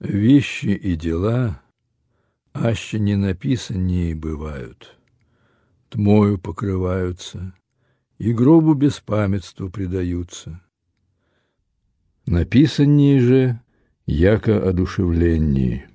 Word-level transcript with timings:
Вещи 0.00 0.68
и 0.68 0.96
дела 0.96 1.60
аще 2.54 2.98
не 2.98 3.16
написаннее 3.16 4.14
бывают, 4.14 4.98
Тмою 5.90 6.38
покрываются 6.38 7.52
и 8.16 8.32
гробу 8.32 8.72
беспамятству 8.72 9.68
предаются. 9.68 10.62
Написаннее 12.24 13.20
же, 13.20 13.60
яко 14.06 14.66
одушевленнее. 14.66 15.90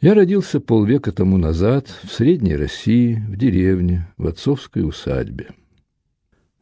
Я 0.00 0.14
родился 0.14 0.58
полвека 0.58 1.12
тому 1.12 1.36
назад 1.36 1.86
в 2.02 2.10
Средней 2.10 2.56
России, 2.56 3.24
в 3.28 3.36
деревне, 3.36 4.12
в 4.16 4.26
отцовской 4.26 4.84
усадьбе. 4.84 5.50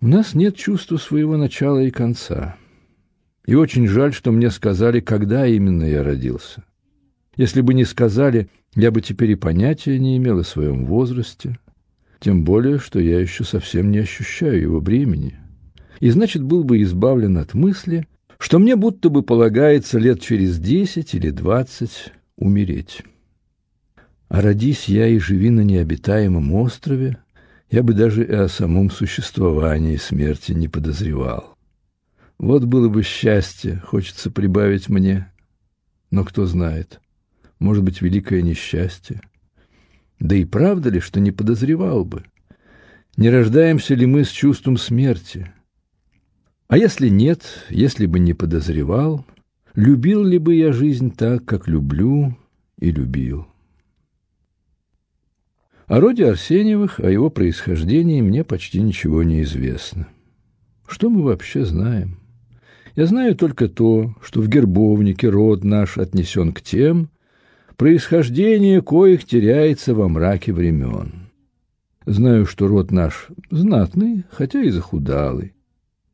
У 0.03 0.09
нас 0.09 0.35
нет 0.35 0.57
чувства 0.57 0.99
своего 0.99 1.39
начала 1.39 1.79
и 1.79 1.91
конца. 1.91 2.59
И 3.47 3.55
очень 3.55 3.89
жаль, 3.89 4.13
что 4.13 4.33
мне 4.33 4.51
сказали, 4.51 5.01
когда 5.01 5.47
именно 5.47 5.85
я 5.85 6.03
родился. 6.03 6.65
Если 7.37 7.61
бы 7.61 7.75
не 7.75 7.85
сказали, 7.85 8.49
я 8.75 8.91
бы 8.91 9.01
теперь 9.01 9.31
и 9.31 9.37
понятия 9.37 9.99
не 9.99 10.17
имел 10.17 10.39
о 10.39 10.45
своем 10.45 10.85
возрасте, 10.85 11.59
тем 12.21 12.45
более, 12.45 12.79
что 12.79 13.01
я 13.01 13.19
еще 13.19 13.45
совсем 13.45 13.91
не 13.91 13.99
ощущаю 13.99 14.61
его 14.61 14.81
бремени. 14.81 15.39
И 16.01 16.11
значит, 16.11 16.43
был 16.43 16.65
бы 16.65 16.83
избавлен 16.83 17.39
от 17.39 17.55
мысли, 17.55 18.07
что 18.39 18.59
мне 18.59 18.77
будто 18.77 19.09
бы 19.09 19.23
полагается 19.23 19.99
лет 19.99 20.21
через 20.21 20.59
десять 20.59 21.15
или 21.15 21.31
двадцать 21.31 22.13
умереть. 22.37 23.03
А 24.29 24.41
родись 24.41 24.85
я 24.85 25.09
и 25.09 25.19
живи 25.19 25.51
на 25.51 25.63
необитаемом 25.63 26.53
острове, 26.55 27.19
я 27.71 27.83
бы 27.83 27.95
даже 27.95 28.25
и 28.25 28.33
о 28.33 28.49
самом 28.49 28.91
существовании 28.91 29.97
смерти 29.97 30.53
не 30.53 30.69
подозревал. 30.69 31.57
Вот 32.41 32.65
было 32.65 32.89
бы 32.89 33.03
счастье, 33.03 33.83
хочется 33.85 34.31
прибавить 34.31 34.89
мне. 34.89 35.31
Но 36.11 36.25
кто 36.25 36.47
знает, 36.47 36.99
может 37.59 37.85
быть, 37.85 38.01
великое 38.01 38.41
несчастье. 38.41 39.21
Да 40.19 40.35
и 40.35 40.47
правда 40.47 40.89
ли, 40.89 41.01
что 41.01 41.21
не 41.21 41.33
подозревал 41.33 42.07
бы? 42.07 42.25
Не 43.19 43.29
рождаемся 43.29 43.95
ли 43.95 44.07
мы 44.07 44.25
с 44.25 44.31
чувством 44.31 44.79
смерти? 44.79 45.53
А 46.67 46.79
если 46.79 47.11
нет, 47.11 47.43
если 47.69 48.07
бы 48.07 48.19
не 48.19 48.33
подозревал, 48.33 49.27
любил 49.75 50.25
ли 50.25 50.39
бы 50.39 50.55
я 50.55 50.73
жизнь 50.73 51.15
так, 51.15 51.45
как 51.45 51.69
люблю 51.69 52.39
и 52.79 52.91
любил? 52.91 53.49
О 55.85 56.01
роде 56.01 56.25
Арсеньевых, 56.27 57.01
о 57.01 57.11
его 57.11 57.29
происхождении 57.29 58.23
мне 58.23 58.45
почти 58.45 58.81
ничего 58.81 59.25
не 59.25 59.43
известно. 59.43 60.09
Что 60.89 61.11
мы 61.11 61.23
вообще 61.23 61.67
знаем? 61.67 62.20
Я 63.01 63.07
знаю 63.07 63.35
только 63.35 63.67
то, 63.67 64.15
что 64.21 64.43
в 64.43 64.49
гербовнике 64.49 65.31
род 65.31 65.65
наш 65.65 65.97
отнесен 65.97 66.53
к 66.53 66.61
тем, 66.61 67.09
происхождение 67.79 68.83
коих 68.83 69.25
теряется 69.25 69.95
во 69.95 70.07
мраке 70.07 70.53
времен. 70.53 71.31
Знаю, 72.05 72.45
что 72.45 72.69
род 72.69 72.91
наш 72.91 73.29
знатный, 73.51 74.25
хотя 74.31 74.61
и 74.61 74.69
захудалый, 74.69 75.55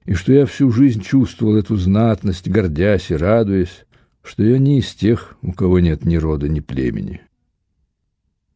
и 0.04 0.14
что 0.14 0.32
я 0.32 0.46
всю 0.46 0.70
жизнь 0.70 1.00
чувствовал 1.00 1.56
эту 1.56 1.74
знатность, 1.74 2.48
гордясь 2.48 3.10
и 3.10 3.16
радуясь, 3.16 3.84
что 4.22 4.44
я 4.44 4.56
не 4.58 4.78
из 4.78 4.94
тех, 4.94 5.36
у 5.42 5.50
кого 5.50 5.80
нет 5.80 6.04
ни 6.04 6.14
рода, 6.14 6.48
ни 6.48 6.60
племени. 6.60 7.20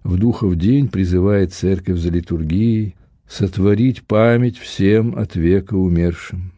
В 0.04 0.16
духов 0.18 0.54
день 0.54 0.86
призывает 0.86 1.52
церковь 1.52 1.98
за 1.98 2.10
литургией 2.10 2.94
сотворить 3.26 4.04
память 4.04 4.56
всем 4.56 5.18
от 5.18 5.34
века 5.34 5.74
умершим. 5.74 6.52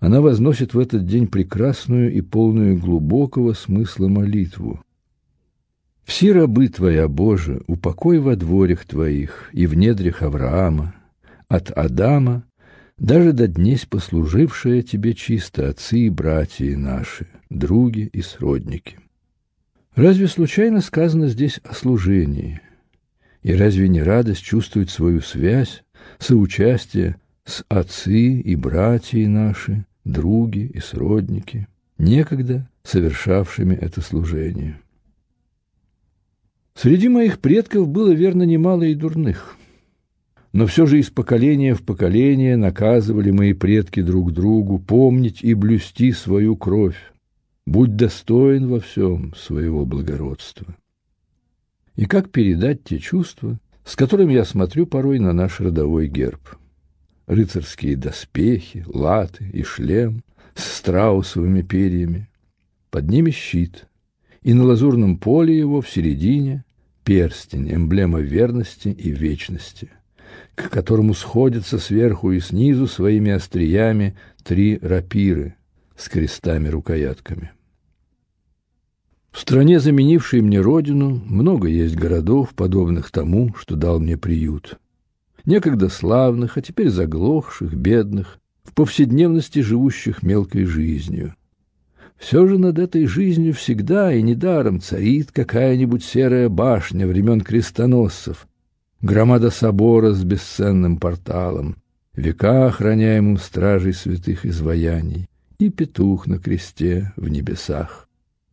Она 0.00 0.22
возносит 0.22 0.72
в 0.72 0.78
этот 0.78 1.06
день 1.06 1.26
прекрасную 1.28 2.12
и 2.12 2.22
полную 2.22 2.78
глубокого 2.78 3.52
смысла 3.52 4.08
молитву. 4.08 4.82
«Все 6.04 6.32
рабы 6.32 6.68
Твоя, 6.68 7.06
Боже, 7.06 7.62
упокой 7.66 8.18
во 8.18 8.34
дворях 8.34 8.86
Твоих 8.86 9.50
и 9.52 9.66
в 9.66 9.74
недрях 9.74 10.22
Авраама, 10.22 10.94
от 11.48 11.70
Адама, 11.70 12.44
даже 12.96 13.32
до 13.32 13.46
днесь 13.46 13.84
послужившие 13.84 14.82
Тебе 14.82 15.14
чисто 15.14 15.68
отцы 15.68 15.98
и 16.00 16.10
братья 16.10 16.76
наши, 16.76 17.28
други 17.50 18.08
и 18.10 18.22
сродники». 18.22 18.98
Разве 19.94 20.28
случайно 20.28 20.80
сказано 20.80 21.28
здесь 21.28 21.60
о 21.62 21.74
служении? 21.74 22.62
И 23.42 23.52
разве 23.52 23.88
не 23.88 24.02
радость 24.02 24.42
чувствовать 24.42 24.88
свою 24.88 25.20
связь, 25.20 25.82
соучастие 26.18 27.16
с 27.44 27.64
отцы 27.68 28.40
и 28.40 28.54
братья 28.56 29.28
наши, 29.28 29.84
други 30.10 30.66
и 30.66 30.80
сродники, 30.80 31.68
некогда 31.98 32.68
совершавшими 32.82 33.74
это 33.74 34.00
служение? 34.00 34.80
Среди 36.74 37.08
моих 37.08 37.40
предков 37.40 37.88
было 37.88 38.10
верно 38.10 38.42
немало 38.42 38.82
и 38.84 38.94
дурных, 38.94 39.56
но 40.52 40.66
все 40.66 40.86
же 40.86 40.98
из 40.98 41.10
поколения 41.10 41.74
в 41.74 41.82
поколение 41.82 42.56
наказывали 42.56 43.30
мои 43.30 43.52
предки 43.52 44.02
друг 44.02 44.32
другу 44.32 44.78
помнить 44.78 45.42
и 45.42 45.54
блюсти 45.54 46.12
свою 46.12 46.56
кровь, 46.56 46.96
будь 47.66 47.96
достоин 47.96 48.68
во 48.68 48.80
всем 48.80 49.34
своего 49.34 49.86
благородства. 49.86 50.74
И 51.96 52.06
как 52.06 52.30
передать 52.30 52.82
те 52.82 52.98
чувства, 52.98 53.58
с 53.84 53.94
которыми 53.94 54.32
я 54.32 54.44
смотрю 54.44 54.86
порой 54.86 55.18
на 55.18 55.32
наш 55.32 55.60
родовой 55.60 56.08
герб? 56.08 56.59
Рыцарские 57.30 57.94
доспехи, 57.94 58.84
латы 58.88 59.48
и 59.52 59.62
шлем 59.62 60.24
с 60.56 60.64
страусовыми 60.64 61.62
перьями. 61.62 62.28
Под 62.90 63.08
ними 63.08 63.30
щит, 63.30 63.86
и 64.42 64.52
на 64.52 64.64
лазурном 64.64 65.16
поле 65.16 65.56
его 65.56 65.80
в 65.80 65.88
середине 65.88 66.64
перстень, 67.04 67.72
эмблема 67.72 68.18
верности 68.18 68.88
и 68.88 69.12
вечности, 69.12 69.90
к 70.56 70.70
которому 70.70 71.14
сходятся 71.14 71.78
сверху 71.78 72.32
и 72.32 72.40
снизу 72.40 72.88
своими 72.88 73.30
остриями 73.30 74.16
три 74.42 74.80
рапиры 74.82 75.54
с 75.96 76.08
крестами-рукоятками. 76.08 77.52
В 79.30 79.38
стране, 79.38 79.78
заменившей 79.78 80.40
мне 80.40 80.60
родину, 80.60 81.22
много 81.26 81.68
есть 81.68 81.94
городов, 81.94 82.54
подобных 82.56 83.12
тому, 83.12 83.54
что 83.54 83.76
дал 83.76 84.00
мне 84.00 84.16
приют. 84.18 84.80
Некогда 85.44 85.88
славных, 85.88 86.56
а 86.56 86.62
теперь 86.62 86.90
заглохших, 86.90 87.72
бедных, 87.72 88.38
в 88.62 88.74
повседневности 88.74 89.60
живущих 89.60 90.22
мелкой 90.22 90.64
жизнью. 90.64 91.34
Все 92.16 92.46
же 92.46 92.58
над 92.58 92.78
этой 92.78 93.06
жизнью 93.06 93.54
всегда 93.54 94.12
и 94.12 94.20
недаром 94.22 94.80
царит 94.80 95.32
какая-нибудь 95.32 96.04
серая 96.04 96.48
башня 96.48 97.06
времен 97.06 97.40
крестоносцев, 97.40 98.46
громада 99.00 99.50
собора 99.50 100.12
с 100.12 100.22
бесценным 100.22 100.98
порталом, 100.98 101.76
века 102.14 102.66
охраняемым 102.66 103.38
стражей 103.38 103.94
святых 103.94 104.44
изваяний 104.44 105.28
и 105.58 105.70
петух 105.70 106.26
на 106.26 106.38
кресте 106.38 107.12
в 107.16 107.28
небесах 107.28 108.06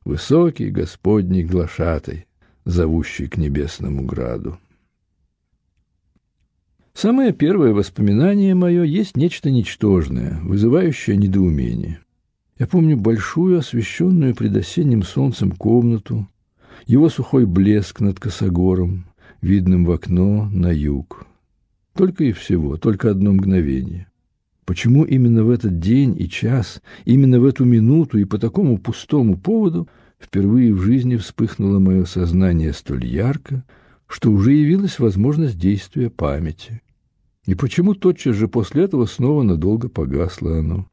высокий 0.07 0.69
Господний 0.69 1.43
глашатай, 1.43 2.27
зовущий 2.65 3.27
к 3.27 3.37
небесному 3.37 4.03
граду. 4.03 4.57
Самое 6.99 7.31
первое 7.31 7.73
воспоминание 7.73 8.55
мое 8.55 8.81
есть 8.81 9.15
нечто 9.15 9.51
ничтожное, 9.51 10.39
вызывающее 10.41 11.15
недоумение. 11.15 11.99
Я 12.57 12.65
помню 12.65 12.97
большую, 12.97 13.59
освещенную 13.59 14.33
предосенним 14.33 15.03
солнцем 15.03 15.51
комнату, 15.51 16.27
его 16.87 17.09
сухой 17.09 17.45
блеск 17.45 17.99
над 17.99 18.19
косогором, 18.19 19.05
видным 19.41 19.85
в 19.85 19.91
окно 19.91 20.49
на 20.51 20.71
юг. 20.73 21.27
Только 21.93 22.23
и 22.23 22.31
всего, 22.31 22.77
только 22.77 23.11
одно 23.11 23.31
мгновение. 23.31 24.07
Почему 24.65 25.03
именно 25.05 25.43
в 25.43 25.51
этот 25.51 25.77
день 25.77 26.19
и 26.19 26.27
час, 26.27 26.81
именно 27.05 27.39
в 27.39 27.45
эту 27.45 27.63
минуту 27.63 28.17
и 28.17 28.25
по 28.25 28.39
такому 28.39 28.79
пустому 28.79 29.37
поводу 29.37 29.87
впервые 30.19 30.73
в 30.73 30.81
жизни 30.81 31.15
вспыхнуло 31.15 31.77
мое 31.77 32.05
сознание 32.05 32.73
столь 32.73 33.05
ярко, 33.05 33.63
что 34.07 34.31
уже 34.31 34.53
явилась 34.53 34.97
возможность 34.97 35.59
действия 35.59 36.09
памяти. 36.09 36.81
И 37.47 37.55
почему 37.55 37.95
тотчас 37.95 38.35
же 38.35 38.47
после 38.47 38.83
этого 38.83 39.07
снова 39.07 39.41
надолго 39.41 39.89
погасло 39.89 40.59
оно? 40.59 40.87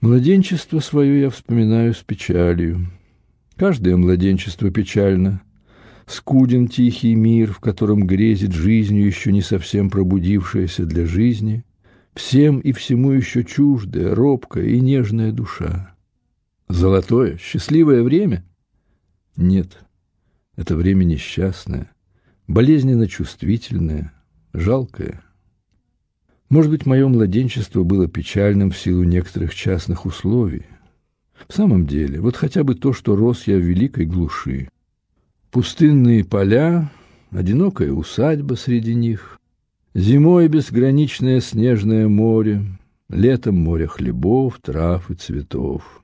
Младенчество 0.00 0.78
свое 0.78 1.22
я 1.22 1.30
вспоминаю 1.30 1.92
с 1.94 1.98
печалью. 1.98 2.86
Каждое 3.56 3.96
младенчество 3.96 4.70
печально. 4.70 5.42
Скуден 6.06 6.68
тихий 6.68 7.16
мир, 7.16 7.52
в 7.52 7.58
котором 7.58 8.06
грезит 8.06 8.52
жизнью 8.52 9.04
еще 9.04 9.32
не 9.32 9.42
совсем 9.42 9.90
пробудившаяся 9.90 10.86
для 10.86 11.06
жизни— 11.06 11.64
всем 12.16 12.60
и 12.60 12.72
всему 12.72 13.12
еще 13.12 13.44
чуждая, 13.44 14.14
робкая 14.14 14.64
и 14.64 14.80
нежная 14.80 15.32
душа. 15.32 15.94
Золотое, 16.68 17.36
счастливое 17.36 18.02
время? 18.02 18.44
Нет, 19.36 19.78
это 20.56 20.74
время 20.74 21.04
несчастное, 21.04 21.90
болезненно 22.48 23.06
чувствительное, 23.06 24.12
жалкое. 24.56 25.22
Может 26.48 26.70
быть, 26.70 26.86
мое 26.86 27.06
младенчество 27.08 27.82
было 27.82 28.08
печальным 28.08 28.70
в 28.70 28.78
силу 28.78 29.04
некоторых 29.04 29.54
частных 29.54 30.06
условий. 30.06 30.66
В 31.48 31.52
самом 31.52 31.86
деле, 31.86 32.20
вот 32.20 32.36
хотя 32.36 32.64
бы 32.64 32.74
то, 32.74 32.92
что 32.92 33.16
рос 33.16 33.46
я 33.46 33.56
в 33.56 33.60
великой 33.60 34.06
глуши. 34.06 34.68
Пустынные 35.50 36.24
поля, 36.24 36.90
одинокая 37.30 37.92
усадьба 37.92 38.54
среди 38.54 38.94
них, 38.94 39.38
зимой 39.94 40.48
безграничное 40.48 41.40
снежное 41.40 42.08
море, 42.08 42.62
летом 43.08 43.56
море 43.56 43.86
хлебов, 43.86 44.60
трав 44.62 45.10
и 45.10 45.14
цветов. 45.14 46.02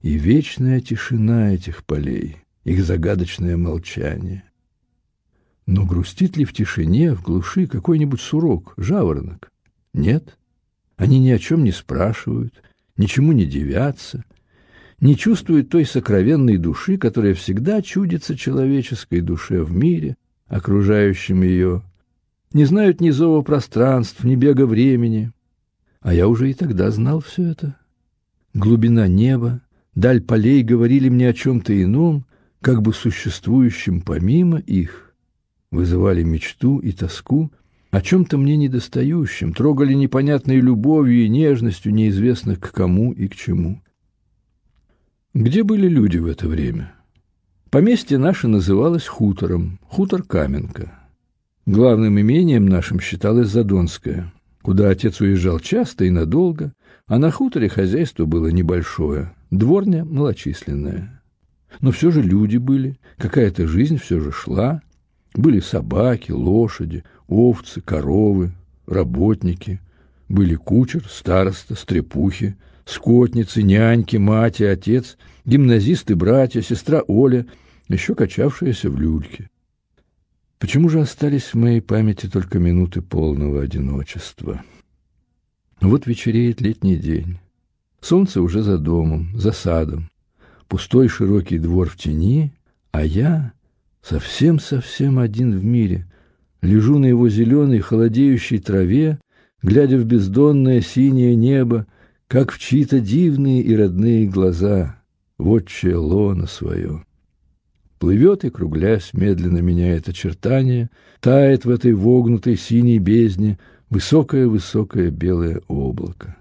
И 0.00 0.18
вечная 0.18 0.80
тишина 0.80 1.54
этих 1.54 1.84
полей, 1.84 2.38
их 2.64 2.84
загадочное 2.84 3.56
молчание. 3.56 4.44
Но 5.66 5.86
грустит 5.86 6.36
ли 6.36 6.44
в 6.44 6.52
тишине, 6.52 7.14
в 7.14 7.22
глуши 7.22 7.66
какой-нибудь 7.66 8.20
сурок, 8.20 8.74
жаворонок? 8.76 9.50
Нет. 9.92 10.36
Они 10.96 11.18
ни 11.18 11.30
о 11.30 11.38
чем 11.38 11.64
не 11.64 11.72
спрашивают, 11.72 12.62
ничему 12.96 13.32
не 13.32 13.46
девятся, 13.46 14.24
не 15.00 15.16
чувствуют 15.16 15.70
той 15.70 15.84
сокровенной 15.84 16.56
души, 16.56 16.98
которая 16.98 17.34
всегда 17.34 17.82
чудится 17.82 18.36
человеческой 18.36 19.20
душе 19.20 19.62
в 19.62 19.72
мире, 19.72 20.16
окружающем 20.46 21.42
ее, 21.42 21.82
не 22.52 22.64
знают 22.64 23.00
ни 23.00 23.10
зова 23.10 23.42
пространств, 23.42 24.22
ни 24.22 24.36
бега 24.36 24.66
времени. 24.66 25.32
А 26.00 26.14
я 26.14 26.28
уже 26.28 26.50
и 26.50 26.54
тогда 26.54 26.90
знал 26.90 27.20
все 27.20 27.50
это. 27.50 27.76
Глубина 28.52 29.08
неба, 29.08 29.62
даль 29.96 30.20
полей 30.20 30.62
говорили 30.62 31.08
мне 31.08 31.30
о 31.30 31.34
чем-то 31.34 31.82
ином, 31.82 32.24
как 32.60 32.80
бы 32.82 32.94
существующем 32.94 34.00
помимо 34.00 34.58
их, 34.58 35.03
вызывали 35.74 36.22
мечту 36.22 36.78
и 36.78 36.92
тоску— 36.92 37.50
о 37.94 38.00
чем-то 38.00 38.38
мне 38.38 38.56
недостающем, 38.56 39.52
трогали 39.52 39.94
непонятной 39.94 40.56
любовью 40.56 41.26
и 41.26 41.28
нежностью, 41.28 41.94
неизвестных 41.94 42.58
к 42.58 42.72
кому 42.72 43.12
и 43.12 43.28
к 43.28 43.36
чему. 43.36 43.80
Где 45.32 45.62
были 45.62 45.86
люди 45.86 46.18
в 46.18 46.26
это 46.26 46.48
время? 46.48 46.92
Поместье 47.70 48.18
наше 48.18 48.48
называлось 48.48 49.06
хутором, 49.06 49.78
хутор 49.84 50.24
Каменка. 50.24 50.92
Главным 51.66 52.20
имением 52.20 52.66
нашим 52.66 52.98
считалось 52.98 53.46
Задонское, 53.46 54.32
куда 54.62 54.90
отец 54.90 55.20
уезжал 55.20 55.60
часто 55.60 56.04
и 56.04 56.10
надолго, 56.10 56.72
а 57.06 57.18
на 57.20 57.30
хуторе 57.30 57.68
хозяйство 57.68 58.24
было 58.24 58.48
небольшое, 58.48 59.32
дворня 59.52 60.04
малочисленная. 60.04 61.22
Но 61.80 61.92
все 61.92 62.10
же 62.10 62.22
люди 62.22 62.56
были, 62.56 62.98
какая-то 63.18 63.68
жизнь 63.68 63.98
все 63.98 64.18
же 64.18 64.32
шла, 64.32 64.82
были 65.34 65.60
собаки, 65.60 66.30
лошади, 66.30 67.04
овцы, 67.28 67.80
коровы, 67.80 68.52
работники, 68.86 69.80
были 70.28 70.54
кучер, 70.54 71.04
староста, 71.08 71.74
стрепухи, 71.74 72.56
скотницы, 72.84 73.62
няньки, 73.62 74.16
мать 74.16 74.60
и 74.60 74.64
отец, 74.64 75.16
гимназисты, 75.44 76.16
братья, 76.16 76.62
сестра 76.62 77.02
Оля, 77.06 77.46
еще 77.88 78.14
качавшаяся 78.14 78.88
в 78.88 78.98
люльке. 78.98 79.50
Почему 80.58 80.88
же 80.88 81.00
остались 81.00 81.52
в 81.52 81.54
моей 81.54 81.82
памяти 81.82 82.26
только 82.26 82.58
минуты 82.58 83.02
полного 83.02 83.60
одиночества? 83.60 84.62
Вот 85.80 86.06
вечереет 86.06 86.60
летний 86.60 86.96
день. 86.96 87.38
Солнце 88.00 88.40
уже 88.40 88.62
за 88.62 88.78
домом, 88.78 89.30
за 89.34 89.52
садом. 89.52 90.10
Пустой 90.68 91.08
широкий 91.08 91.58
двор 91.58 91.90
в 91.90 91.96
тени, 91.96 92.52
а 92.92 93.04
я 93.04 93.52
совсем-совсем 94.04 95.18
один 95.18 95.58
в 95.58 95.64
мире, 95.64 96.06
Лежу 96.64 96.98
на 96.98 97.04
его 97.04 97.28
зеленой, 97.28 97.80
холодеющей 97.80 98.58
траве, 98.58 99.18
глядя 99.62 99.98
в 99.98 100.06
бездонное 100.06 100.80
синее 100.80 101.36
небо, 101.36 101.86
как 102.26 102.50
в 102.50 102.58
чьи-то 102.58 103.00
дивные 103.00 103.60
и 103.60 103.76
родные 103.76 104.26
глаза, 104.26 104.98
вот 105.36 105.68
чье 105.68 105.96
лоно 105.96 106.46
свое. 106.46 107.04
Плывет 107.98 108.44
и, 108.44 108.50
круглясь, 108.50 109.12
медленно 109.12 109.58
меняет 109.58 110.08
очертания, 110.08 110.90
тает 111.20 111.66
в 111.66 111.70
этой 111.70 111.92
вогнутой 111.92 112.56
синей 112.56 112.98
бездне 112.98 113.58
высокое-высокое 113.90 115.10
белое 115.10 115.60
облако. 115.68 116.34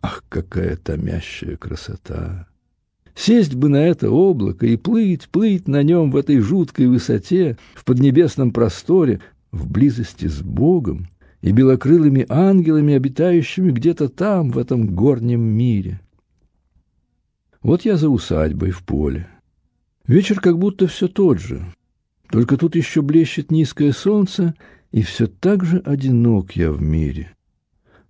Ах, 0.00 0.24
какая 0.30 0.76
томящая 0.76 1.58
красота! 1.58 2.48
Сесть 3.14 3.54
бы 3.54 3.68
на 3.68 3.76
это 3.76 4.10
облако 4.10 4.66
и 4.66 4.76
плыть, 4.76 5.28
плыть 5.28 5.68
на 5.68 5.82
нем 5.82 6.10
в 6.10 6.16
этой 6.16 6.38
жуткой 6.38 6.86
высоте, 6.86 7.58
в 7.74 7.84
поднебесном 7.84 8.52
просторе, 8.52 9.20
в 9.50 9.70
близости 9.70 10.26
с 10.26 10.40
Богом 10.40 11.08
и 11.42 11.52
белокрылыми 11.52 12.24
ангелами, 12.28 12.94
обитающими 12.94 13.70
где-то 13.70 14.08
там, 14.08 14.50
в 14.50 14.58
этом 14.58 14.94
горнем 14.94 15.42
мире. 15.42 16.00
Вот 17.62 17.84
я 17.84 17.96
за 17.96 18.08
усадьбой 18.08 18.70
в 18.70 18.82
поле. 18.82 19.28
Вечер 20.06 20.40
как 20.40 20.58
будто 20.58 20.86
все 20.86 21.06
тот 21.06 21.38
же, 21.38 21.64
только 22.30 22.56
тут 22.56 22.74
еще 22.74 23.02
блещет 23.02 23.50
низкое 23.50 23.92
солнце, 23.92 24.54
и 24.90 25.02
все 25.02 25.26
так 25.26 25.64
же 25.64 25.78
одинок 25.78 26.56
я 26.56 26.72
в 26.72 26.80
мире. 26.80 27.34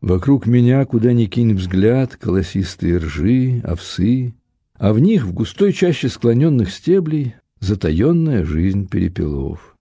Вокруг 0.00 0.46
меня, 0.46 0.84
куда 0.84 1.12
ни 1.12 1.26
кинь 1.26 1.54
взгляд, 1.54 2.16
колосистые 2.16 2.98
ржи, 2.98 3.60
овсы, 3.64 4.34
а 4.82 4.92
в 4.92 4.98
них, 4.98 5.26
в 5.26 5.32
густой 5.32 5.72
чаще 5.72 6.08
склоненных 6.08 6.72
стеблей, 6.72 7.36
затаенная 7.60 8.44
жизнь 8.44 8.88
перепелов. 8.88 9.76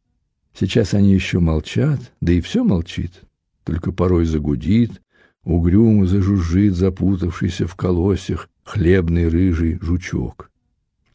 Сейчас 0.54 0.94
они 0.94 1.12
еще 1.12 1.40
молчат, 1.40 2.00
да 2.22 2.34
и 2.34 2.40
все 2.40 2.64
молчит, 2.64 3.24
только 3.64 3.92
порой 3.92 4.26
загудит, 4.26 5.02
угрюмо 5.44 6.06
зажужжит 6.06 6.76
запутавшийся 6.76 7.66
в 7.66 7.74
колосях 7.76 8.48
хлебный 8.64 9.28
рыжий 9.28 9.80
жучок. 9.82 10.52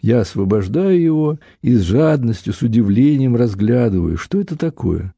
Я 0.00 0.22
освобождаю 0.22 1.00
его 1.00 1.38
и 1.62 1.76
с 1.76 1.82
жадностью, 1.82 2.54
с 2.54 2.62
удивлением 2.62 3.36
разглядываю, 3.36 4.18
что 4.18 4.40
это 4.40 4.58
такое. 4.58 5.14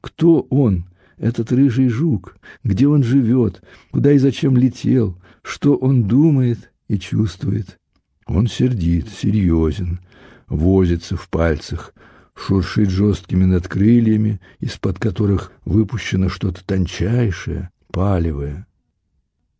Кто 0.00 0.40
он, 0.48 0.86
этот 1.18 1.52
рыжий 1.52 1.88
жук, 1.88 2.38
где 2.64 2.88
он 2.88 3.02
живет, 3.02 3.62
куда 3.90 4.12
и 4.12 4.16
зачем 4.16 4.56
летел, 4.56 5.18
что 5.42 5.76
он 5.76 6.04
думает 6.04 6.72
и 6.88 6.98
чувствует. 6.98 7.78
Он 8.26 8.48
сердит, 8.48 9.08
серьезен, 9.08 10.00
возится 10.48 11.16
в 11.16 11.28
пальцах, 11.28 11.94
шуршит 12.34 12.90
жесткими 12.90 13.44
надкрыльями, 13.44 14.40
из-под 14.60 14.98
которых 14.98 15.52
выпущено 15.64 16.28
что-то 16.28 16.64
тончайшее, 16.64 17.70
палевое. 17.92 18.66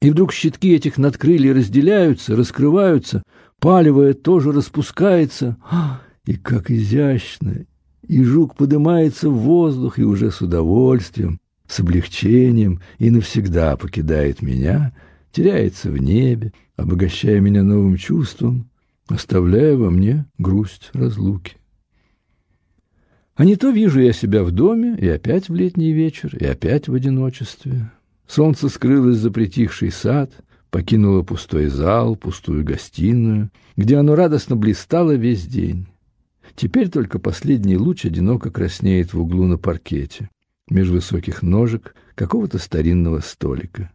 И 0.01 0.11
вдруг 0.11 0.33
щитки 0.33 0.75
этих 0.75 0.99
надкрылий 0.99 1.53
разделяются, 1.53 2.37
раскрываются, 2.37 3.23
палевое 3.61 4.15
тоже 4.15 4.53
распускается. 4.53 5.57
А, 5.71 6.01
и 6.25 6.35
как 6.37 6.71
изящно! 6.71 7.67
И 8.07 8.23
жук 8.23 8.57
поднимается 8.57 9.31
в 9.31 9.39
воздух 9.39 9.99
и 9.99 10.05
уже 10.05 10.31
с 10.31 10.41
удовольствием, 10.41 11.41
с 11.67 11.81
облегчением 11.81 12.81
и 12.99 13.11
навсегда 13.11 13.77
покидает 13.77 14.43
меня, 14.43 14.93
теряется 15.33 15.91
в 15.91 15.99
небе, 15.99 16.53
обогащая 16.77 17.41
меня 17.41 17.63
новым 17.63 17.97
чувством, 17.97 18.69
оставляя 19.09 19.77
во 19.77 19.91
мне 19.91 20.27
грусть 20.39 20.91
разлуки. 20.93 21.57
А 23.35 23.45
не 23.45 23.57
то 23.57 23.71
вижу 23.71 24.01
я 24.01 24.13
себя 24.13 24.43
в 24.45 24.51
доме, 24.51 24.97
и 24.99 25.07
опять 25.09 25.49
в 25.49 25.55
летний 25.55 25.93
вечер, 25.93 26.35
и 26.37 26.45
опять 26.45 26.89
в 26.89 26.95
одиночестве. 26.95 27.91
Солнце 28.27 28.69
скрылось 28.69 29.19
за 29.19 29.31
притихший 29.31 29.91
сад, 29.91 30.33
покинуло 30.71 31.23
пустой 31.23 31.67
зал, 31.67 32.17
пустую 32.17 32.65
гостиную, 32.65 33.51
где 33.77 33.97
оно 33.97 34.15
радостно 34.15 34.57
блистало 34.57 35.15
весь 35.15 35.47
день. 35.47 35.87
Теперь 36.55 36.89
только 36.89 37.19
последний 37.19 37.77
луч 37.77 38.07
одиноко 38.07 38.51
краснеет 38.51 39.13
в 39.13 39.21
углу 39.21 39.45
на 39.45 39.59
паркете, 39.59 40.31
меж 40.71 40.89
высоких 40.89 41.43
ножек 41.43 41.95
какого-то 42.15 42.59
старинного 42.59 43.21
столика. 43.21 43.93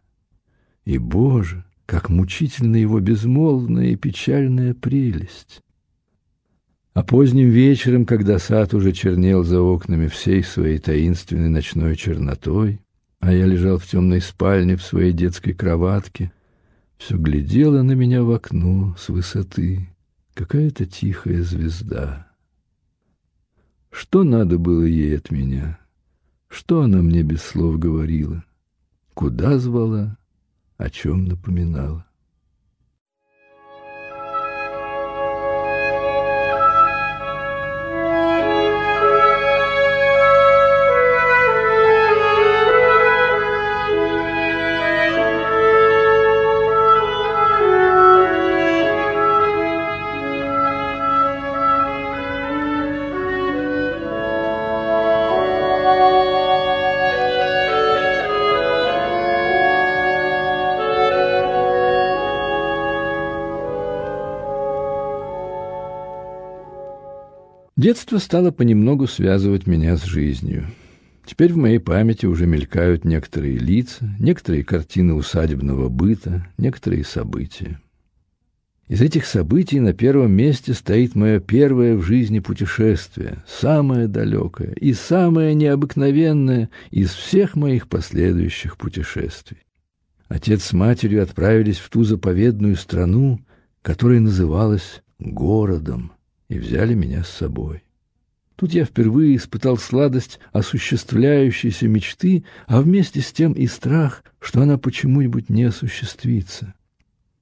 И, 0.84 0.98
Боже, 0.98 1.64
как 1.86 2.08
мучительна 2.08 2.76
его 2.76 3.00
безмолвная 3.00 3.88
и 3.88 3.96
печальная 3.96 4.74
прелесть! 4.74 5.62
А 6.94 7.02
поздним 7.02 7.48
вечером, 7.48 8.04
когда 8.04 8.38
сад 8.38 8.74
уже 8.74 8.92
чернел 8.92 9.44
за 9.44 9.60
окнами 9.60 10.08
всей 10.08 10.42
своей 10.42 10.78
таинственной 10.78 11.48
ночной 11.48 11.96
чернотой, 11.96 12.80
а 13.18 13.32
я 13.32 13.46
лежал 13.46 13.78
в 13.78 13.86
темной 13.86 14.20
спальне 14.20 14.76
в 14.76 14.82
своей 14.82 15.12
детской 15.12 15.52
кроватке, 15.52 16.32
все 16.98 17.16
глядела 17.16 17.82
на 17.82 17.92
меня 17.92 18.22
в 18.22 18.30
окно 18.30 18.94
с 18.98 19.08
высоты 19.08 19.88
какая-то 20.34 20.86
тихая 20.86 21.42
звезда. 21.42 22.26
Что 23.90 24.22
надо 24.22 24.58
было 24.58 24.84
ей 24.84 25.16
от 25.16 25.30
меня? 25.30 25.78
Что 26.48 26.82
она 26.82 27.02
мне 27.02 27.22
без 27.22 27.42
слов 27.42 27.78
говорила? 27.78 28.44
Куда 29.14 29.58
звала? 29.58 30.18
О 30.82 30.90
чем 30.90 31.26
напоминала? 31.26 32.04
Детство 67.82 68.18
стало 68.18 68.52
понемногу 68.52 69.08
связывать 69.08 69.66
меня 69.66 69.96
с 69.96 70.04
жизнью. 70.04 70.68
Теперь 71.26 71.52
в 71.52 71.56
моей 71.56 71.80
памяти 71.80 72.26
уже 72.26 72.46
мелькают 72.46 73.04
некоторые 73.04 73.58
лица, 73.58 74.08
некоторые 74.20 74.62
картины 74.62 75.14
усадебного 75.14 75.88
быта, 75.88 76.46
некоторые 76.58 77.04
события. 77.04 77.80
Из 78.86 79.02
этих 79.02 79.26
событий 79.26 79.80
на 79.80 79.94
первом 79.94 80.30
месте 80.30 80.74
стоит 80.74 81.16
мое 81.16 81.40
первое 81.40 81.96
в 81.96 82.02
жизни 82.02 82.38
путешествие, 82.38 83.42
самое 83.48 84.06
далекое 84.06 84.74
и 84.74 84.92
самое 84.92 85.52
необыкновенное 85.52 86.70
из 86.92 87.10
всех 87.10 87.56
моих 87.56 87.88
последующих 87.88 88.76
путешествий. 88.76 89.58
Отец 90.28 90.66
с 90.66 90.72
матерью 90.72 91.20
отправились 91.20 91.78
в 91.78 91.90
ту 91.90 92.04
заповедную 92.04 92.76
страну, 92.76 93.40
которая 93.82 94.20
называлась 94.20 95.02
городом, 95.18 96.12
и 96.52 96.58
взяли 96.58 96.94
меня 96.94 97.24
с 97.24 97.28
собой. 97.28 97.82
Тут 98.56 98.74
я 98.74 98.84
впервые 98.84 99.36
испытал 99.36 99.78
сладость 99.78 100.38
осуществляющейся 100.52 101.88
мечты, 101.88 102.44
а 102.66 102.80
вместе 102.80 103.20
с 103.20 103.32
тем 103.32 103.52
и 103.52 103.66
страх, 103.66 104.22
что 104.38 104.62
она 104.62 104.78
почему-нибудь 104.78 105.48
не 105.48 105.64
осуществится. 105.64 106.74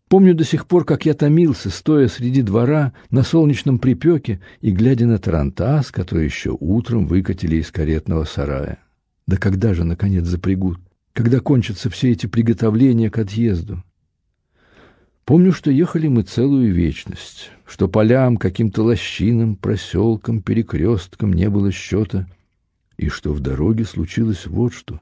Помню 0.08 0.34
до 0.34 0.44
сих 0.44 0.66
пор, 0.66 0.84
как 0.84 1.06
я 1.06 1.14
томился, 1.14 1.70
стоя 1.70 2.08
среди 2.08 2.42
двора 2.42 2.92
на 3.10 3.22
солнечном 3.22 3.78
припеке 3.78 4.40
и 4.60 4.70
глядя 4.70 5.06
на 5.06 5.18
тарантас, 5.18 5.90
который 5.90 6.24
еще 6.24 6.56
утром 6.58 7.06
выкатили 7.06 7.56
из 7.56 7.70
каретного 7.70 8.24
сарая. 8.24 8.78
Да 9.26 9.36
когда 9.36 9.74
же, 9.74 9.84
наконец, 9.84 10.24
запрягут? 10.24 10.80
Когда 11.12 11.40
кончатся 11.40 11.90
все 11.90 12.12
эти 12.12 12.26
приготовления 12.26 13.10
к 13.10 13.18
отъезду? 13.18 13.84
Помню, 15.30 15.52
что 15.52 15.70
ехали 15.70 16.08
мы 16.08 16.22
целую 16.22 16.74
вечность, 16.74 17.52
что 17.64 17.86
полям, 17.86 18.36
каким-то 18.36 18.82
лощинам, 18.82 19.54
проселкам, 19.54 20.42
перекресткам 20.42 21.32
не 21.32 21.48
было 21.48 21.70
счета, 21.70 22.26
и 22.96 23.08
что 23.08 23.32
в 23.32 23.38
дороге 23.38 23.84
случилось 23.84 24.48
вот 24.48 24.74
что. 24.74 25.00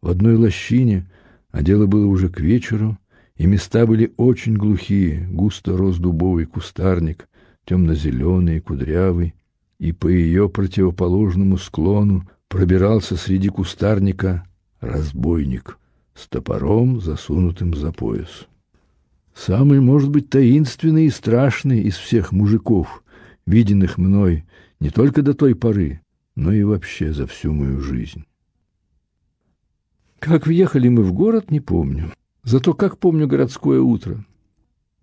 В 0.00 0.08
одной 0.08 0.36
лощине, 0.36 1.10
а 1.50 1.60
дело 1.62 1.84
было 1.84 2.06
уже 2.06 2.30
к 2.30 2.40
вечеру, 2.40 2.96
и 3.36 3.46
места 3.46 3.84
были 3.84 4.14
очень 4.16 4.56
глухие, 4.56 5.28
густо 5.30 5.76
рос 5.76 5.98
дубовый 5.98 6.46
кустарник, 6.46 7.28
темно-зеленый 7.66 8.60
кудрявый, 8.60 9.34
и 9.78 9.92
по 9.92 10.08
ее 10.08 10.48
противоположному 10.48 11.58
склону 11.58 12.26
пробирался 12.48 13.18
среди 13.18 13.50
кустарника 13.50 14.44
разбойник 14.80 15.76
с 16.14 16.26
топором, 16.26 17.02
засунутым 17.02 17.74
за 17.74 17.92
пояс. 17.92 18.48
Самый, 19.38 19.78
может 19.78 20.10
быть, 20.10 20.30
таинственный 20.30 21.06
и 21.06 21.10
страшный 21.10 21.82
из 21.82 21.96
всех 21.96 22.32
мужиков, 22.32 23.04
виденных 23.46 23.96
мной 23.96 24.44
не 24.80 24.90
только 24.90 25.22
до 25.22 25.32
той 25.32 25.54
поры, 25.54 26.00
но 26.34 26.52
и 26.52 26.64
вообще 26.64 27.12
за 27.12 27.28
всю 27.28 27.52
мою 27.52 27.80
жизнь. 27.80 28.24
Как 30.18 30.48
въехали 30.48 30.88
мы 30.88 31.04
в 31.04 31.12
город, 31.12 31.52
не 31.52 31.60
помню. 31.60 32.12
Зато 32.42 32.74
как 32.74 32.98
помню 32.98 33.28
городское 33.28 33.80
утро. 33.80 34.24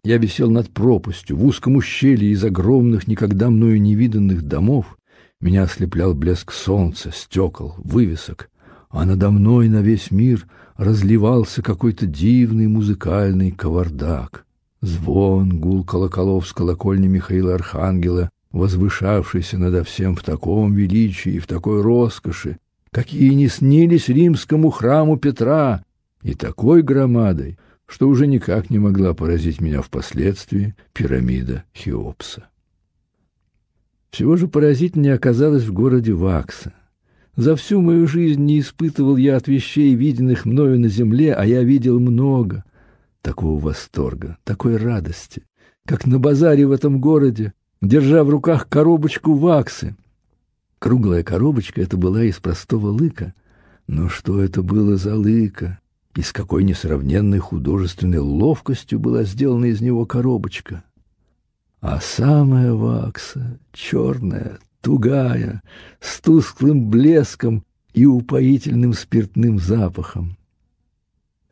Я 0.04 0.18
висел 0.18 0.52
над 0.52 0.70
пропастью, 0.70 1.38
в 1.38 1.46
узком 1.46 1.78
ущелье 1.78 2.32
из 2.32 2.44
огромных, 2.44 3.08
никогда 3.08 3.50
мною 3.50 3.82
не 3.82 3.96
виданных 3.96 4.42
домов. 4.42 4.98
Меня 5.40 5.64
ослеплял 5.64 6.14
блеск 6.14 6.52
солнца, 6.52 7.12
стекол, 7.14 7.76
вывесок, 7.78 8.50
а 8.90 9.06
надо 9.06 9.32
мной 9.32 9.70
на 9.70 9.82
весь 9.82 10.12
мир 10.12 10.48
разливался 10.78 11.62
какой-то 11.62 12.06
дивный 12.06 12.68
музыкальный 12.68 13.52
кавардак. 13.52 14.46
Звон, 14.82 15.60
гул 15.60 15.84
колоколов 15.84 16.48
с 16.48 16.54
колокольни 16.54 17.08
Михаила 17.08 17.56
Архангела, 17.56 18.30
возвышавшийся 18.52 19.58
надо 19.58 19.84
всем 19.84 20.16
в 20.16 20.24
таком 20.24 20.74
величии 20.74 21.34
и 21.34 21.40
в 21.40 21.48
такой 21.48 21.82
роскоши, 21.82 22.58
какие 22.92 23.34
не 23.34 23.48
снились 23.48 24.10
римскому 24.10 24.70
храму 24.70 25.18
Петра, 25.18 25.84
и 26.22 26.34
такой 26.34 26.82
громадой, 26.82 27.58
что 27.86 28.08
уже 28.08 28.26
никак 28.26 28.70
не 28.70 28.80
могла 28.80 29.14
поразить 29.14 29.62
меня 29.62 29.82
впоследствии 29.82 30.76
пирамида 30.94 31.64
Хеопса. 31.74 32.48
Всего 34.10 34.38
же 34.38 34.48
поразительнее 34.48 35.14
оказалось 35.14 35.66
в 35.66 35.74
городе 35.74 36.14
Вакса. 36.14 36.74
За 37.36 37.56
всю 37.56 37.82
мою 37.82 38.08
жизнь 38.08 38.44
не 38.44 38.60
испытывал 38.60 39.18
я 39.18 39.38
от 39.38 39.48
вещей, 39.48 39.94
виденных 39.96 40.46
мною 40.46 40.80
на 40.80 40.88
земле, 40.88 41.34
а 41.34 41.46
я 41.46 41.64
видел 41.64 42.00
много 42.00 42.64
такого 43.22 43.60
восторга, 43.60 44.38
такой 44.44 44.78
радости, 44.78 45.44
как 45.86 46.06
на 46.06 46.20
базаре 46.20 46.66
в 46.68 46.72
этом 46.72 47.02
городе, 47.02 47.54
держа 47.82 48.24
в 48.24 48.30
руках 48.30 48.70
коробочку 48.70 49.34
ваксы. 49.34 49.96
Круглая 50.80 51.24
коробочка 51.24 51.82
это 51.82 51.98
была 51.98 52.24
из 52.24 52.38
простого 52.38 52.88
лыка, 52.88 53.34
но 53.88 54.10
что 54.10 54.42
это 54.42 54.62
было 54.62 54.96
за 54.96 55.16
лыка? 55.16 55.80
и 56.16 56.22
с 56.22 56.32
какой 56.32 56.64
несравненной 56.64 57.40
художественной 57.40 58.20
ловкостью 58.20 59.00
была 59.00 59.24
сделана 59.24 59.66
из 59.66 59.82
него 59.82 60.06
коробочка. 60.06 60.84
А 61.82 62.00
самая 62.02 62.74
вакса, 62.74 63.60
черная, 63.74 64.60
тугая, 64.86 65.64
с 66.00 66.22
тусклым 66.22 66.92
блеском 66.92 67.66
и 67.96 68.06
упоительным 68.06 68.94
спиртным 68.94 69.58
запахом. 69.58 70.38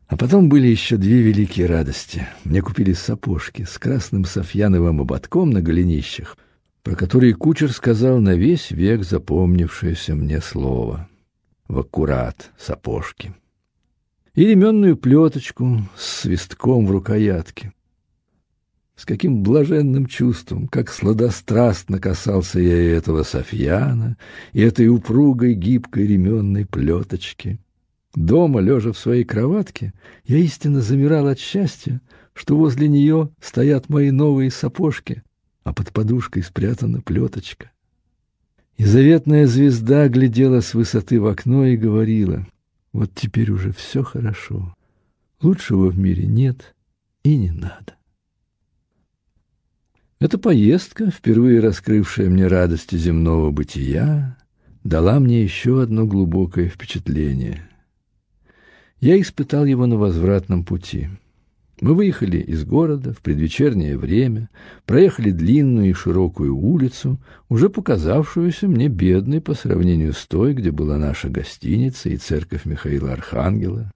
А 0.06 0.16
потом 0.16 0.48
были 0.48 0.68
еще 0.68 0.96
две 0.98 1.20
великие 1.20 1.66
радости. 1.66 2.28
Мне 2.44 2.62
купили 2.62 2.92
сапожки 2.92 3.64
с 3.64 3.76
красным 3.76 4.24
софьяновым 4.24 5.00
ободком 5.00 5.50
на 5.50 5.60
голенищах, 5.60 6.36
про 6.84 6.94
которые 6.94 7.34
кучер 7.34 7.72
сказал 7.72 8.20
на 8.20 8.36
весь 8.36 8.70
век 8.70 9.02
запомнившееся 9.02 10.14
мне 10.14 10.40
слово. 10.40 11.08
В 11.66 11.80
аккурат 11.80 12.52
сапожки 12.56 13.34
и 14.36 14.44
ременную 14.46 14.96
плеточку 14.96 15.80
с 15.96 16.20
свистком 16.20 16.86
в 16.86 16.92
рукоятке. 16.92 17.72
С 18.96 19.04
каким 19.04 19.42
блаженным 19.42 20.06
чувством, 20.06 20.68
как 20.68 20.90
сладострастно 20.90 21.98
касался 21.98 22.60
я 22.60 22.80
и 22.80 22.88
этого 22.90 23.24
Софьяна, 23.24 24.16
и 24.52 24.60
этой 24.60 24.88
упругой 24.88 25.54
гибкой 25.54 26.06
ременной 26.06 26.64
плеточки. 26.64 27.58
Дома, 28.14 28.60
лежа 28.60 28.92
в 28.92 28.98
своей 28.98 29.24
кроватке, 29.24 29.92
я 30.24 30.38
истинно 30.38 30.80
замирал 30.80 31.26
от 31.26 31.40
счастья, 31.40 32.00
что 32.32 32.56
возле 32.56 32.88
нее 32.88 33.30
стоят 33.40 33.88
мои 33.88 34.12
новые 34.12 34.52
сапожки, 34.52 35.24
а 35.64 35.72
под 35.72 35.90
подушкой 35.90 36.44
спрятана 36.44 37.00
плеточка. 37.00 37.72
И 38.76 38.84
заветная 38.84 39.46
звезда 39.46 40.08
глядела 40.08 40.60
с 40.60 40.74
высоты 40.74 41.20
в 41.20 41.26
окно 41.26 41.66
и 41.66 41.76
говорила, 41.76 42.46
вот 42.92 43.10
теперь 43.14 43.50
уже 43.50 43.72
все 43.72 44.04
хорошо. 44.04 44.74
Лучшего 45.42 45.90
в 45.90 45.98
мире 45.98 46.26
нет 46.26 46.74
и 47.24 47.36
не 47.36 47.50
надо. 47.50 47.94
Эта 50.20 50.38
поездка, 50.38 51.10
впервые 51.10 51.60
раскрывшая 51.60 52.30
мне 52.30 52.46
радости 52.46 52.96
земного 52.96 53.50
бытия, 53.50 54.36
дала 54.82 55.18
мне 55.20 55.42
еще 55.42 55.82
одно 55.82 56.06
глубокое 56.06 56.68
впечатление. 56.68 57.68
Я 59.00 59.20
испытал 59.20 59.64
его 59.64 59.86
на 59.86 59.96
возвратном 59.96 60.64
пути— 60.64 61.08
мы 61.80 61.94
выехали 61.94 62.38
из 62.38 62.64
города 62.64 63.12
в 63.12 63.18
предвечернее 63.18 63.98
время, 63.98 64.48
проехали 64.86 65.30
длинную 65.30 65.90
и 65.90 65.92
широкую 65.92 66.56
улицу, 66.56 67.20
уже 67.48 67.68
показавшуюся 67.68 68.68
мне 68.68 68.88
бедной 68.88 69.40
по 69.40 69.54
сравнению 69.54 70.12
с 70.12 70.24
той, 70.26 70.54
где 70.54 70.70
была 70.70 70.98
наша 70.98 71.28
гостиница 71.28 72.10
и 72.10 72.16
церковь 72.16 72.64
Михаила 72.64 73.12
Архангела. 73.12 73.90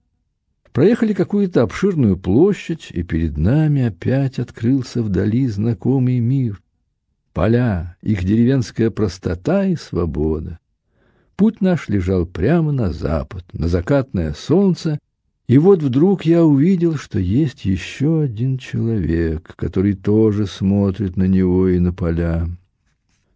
Проехали 0.79 1.11
какую-то 1.11 1.63
обширную 1.63 2.15
площадь, 2.15 2.87
и 2.93 3.03
перед 3.03 3.37
нами 3.37 3.81
опять 3.81 4.39
открылся 4.39 5.03
вдали 5.03 5.45
знакомый 5.45 6.21
мир. 6.21 6.61
Поля, 7.33 7.97
их 8.01 8.23
деревенская 8.23 8.89
простота 8.89 9.65
и 9.65 9.75
свобода. 9.75 10.57
Путь 11.35 11.59
наш 11.59 11.89
лежал 11.89 12.25
прямо 12.25 12.71
на 12.71 12.93
запад, 12.93 13.43
на 13.51 13.67
закатное 13.67 14.31
солнце 14.31 14.99
и 15.49 15.57
вот 15.57 15.83
вдруг 15.83 16.23
я 16.23 16.45
увидел, 16.45 16.95
что 16.95 17.19
есть 17.19 17.65
еще 17.65 18.21
один 18.21 18.57
человек, 18.57 19.55
который 19.57 19.95
тоже 19.95 20.47
смотрит 20.47 21.17
на 21.17 21.25
него 21.25 21.67
и 21.67 21.77
на 21.79 21.91
поля. 21.91 22.47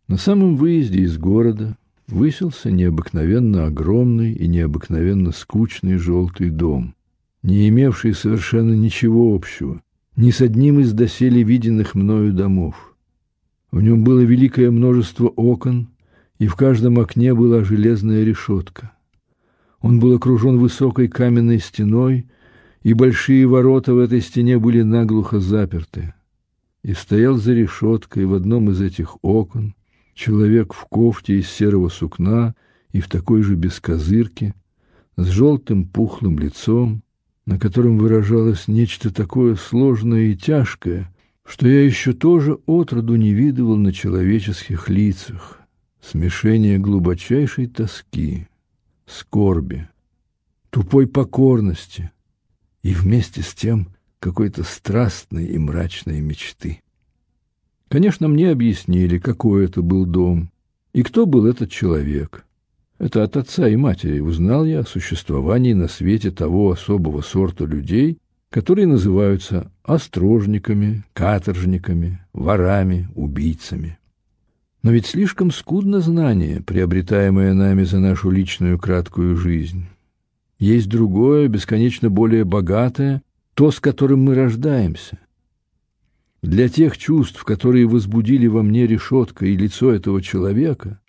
На 0.07 0.15
самом 0.15 0.55
выезде 0.55 1.01
из 1.01 1.17
города 1.17 1.75
высился 2.07 2.71
необыкновенно 2.71 3.65
огромный 3.65 4.31
и 4.31 4.47
необыкновенно 4.47 5.33
скучный 5.33 5.97
желтый 5.97 6.49
дом, 6.49 6.95
не 7.43 7.69
имевший 7.69 8.13
совершенно 8.13 8.73
ничего 8.73 9.35
общего 9.35 9.81
ни 10.15 10.31
с 10.31 10.41
одним 10.41 10.79
из 10.79 10.93
доселе 10.93 11.41
виденных 11.43 11.95
мною 11.95 12.33
домов. 12.33 12.95
В 13.71 13.81
нем 13.81 14.03
было 14.03 14.19
великое 14.19 14.69
множество 14.69 15.27
окон, 15.27 15.89
и 16.37 16.45
в 16.45 16.55
каждом 16.55 16.99
окне 16.99 17.33
была 17.33 17.63
железная 17.63 18.23
решетка. 18.23 18.91
Он 19.81 19.99
был 19.99 20.15
окружен 20.15 20.57
высокой 20.57 21.07
каменной 21.07 21.59
стеной, 21.59 22.27
и 22.83 22.93
большие 22.93 23.47
ворота 23.47 23.93
в 23.93 23.97
этой 23.97 24.21
стене 24.21 24.59
были 24.59 24.83
наглухо 24.83 25.39
заперты. 25.39 26.13
И 26.83 26.93
стоял 26.93 27.37
за 27.37 27.53
решеткой 27.53 28.25
в 28.25 28.33
одном 28.33 28.69
из 28.69 28.81
этих 28.81 29.17
окон 29.23 29.73
Человек 30.13 30.73
в 30.73 30.85
кофте 30.85 31.39
из 31.39 31.49
серого 31.49 31.89
сукна 31.89 32.53
и 32.91 32.99
в 32.99 33.09
такой 33.09 33.41
же 33.41 33.55
бескозырке, 33.55 34.53
с 35.17 35.25
желтым 35.27 35.87
пухлым 35.87 36.37
лицом, 36.37 37.01
на 37.45 37.59
котором 37.59 37.97
выражалось 37.97 38.67
нечто 38.67 39.13
такое 39.13 39.55
сложное 39.55 40.23
и 40.23 40.35
тяжкое, 40.35 41.13
что 41.45 41.67
я 41.67 41.83
еще 41.83 42.13
тоже 42.13 42.59
отроду 42.65 43.15
не 43.15 43.33
видывал 43.33 43.75
на 43.75 43.91
человеческих 43.91 44.89
лицах, 44.89 45.59
смешение 46.01 46.79
глубочайшей 46.79 47.67
тоски, 47.67 48.47
скорби, 49.05 49.87
тупой 50.69 51.07
покорности 51.07 52.11
и 52.81 52.93
вместе 52.93 53.41
с 53.41 53.53
тем 53.53 53.89
какой-то 54.19 54.63
страстной 54.63 55.45
и 55.45 55.57
мрачной 55.57 56.21
мечты. 56.21 56.81
Конечно, 57.89 58.27
мне 58.27 58.49
объяснили, 58.49 59.19
какой 59.19 59.65
это 59.65 59.81
был 59.81 60.05
дом 60.05 60.49
и 60.93 61.03
кто 61.03 61.25
был 61.25 61.45
этот 61.45 61.69
человек. 61.69 62.45
Это 63.03 63.21
от 63.23 63.35
отца 63.35 63.67
и 63.67 63.75
матери 63.75 64.21
узнал 64.21 64.63
я 64.63 64.79
о 64.79 64.85
существовании 64.85 65.73
на 65.73 65.89
свете 65.89 66.31
того 66.31 66.71
особого 66.71 67.19
сорта 67.19 67.65
людей, 67.65 68.17
которые 68.49 68.87
называются 68.87 69.69
острожниками, 69.83 71.03
каторжниками, 71.11 72.21
ворами, 72.31 73.09
убийцами. 73.13 73.97
Но 74.83 74.91
ведь 74.91 75.05
слишком 75.05 75.51
скудно 75.51 75.99
знание, 75.99 76.61
приобретаемое 76.61 77.53
нами 77.53 77.83
за 77.83 77.99
нашу 77.99 78.31
личную 78.31 78.79
краткую 78.79 79.35
жизнь. 79.35 79.83
Есть 80.57 80.87
другое, 80.87 81.49
бесконечно 81.49 82.09
более 82.09 82.45
богатое, 82.45 83.21
то, 83.53 83.69
с 83.71 83.81
которым 83.81 84.23
мы 84.23 84.33
рождаемся. 84.33 85.19
Для 86.41 86.69
тех 86.69 86.97
чувств, 86.97 87.43
которые 87.43 87.85
возбудили 87.85 88.47
во 88.47 88.63
мне 88.63 88.87
решетка 88.87 89.45
и 89.45 89.57
лицо 89.57 89.91
этого 89.91 90.21
человека, 90.21 91.01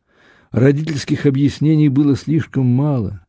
родительских 0.55 1.27
объяснений 1.27 1.89
было 1.89 2.17
слишком 2.17 2.67
мало. 2.67 3.27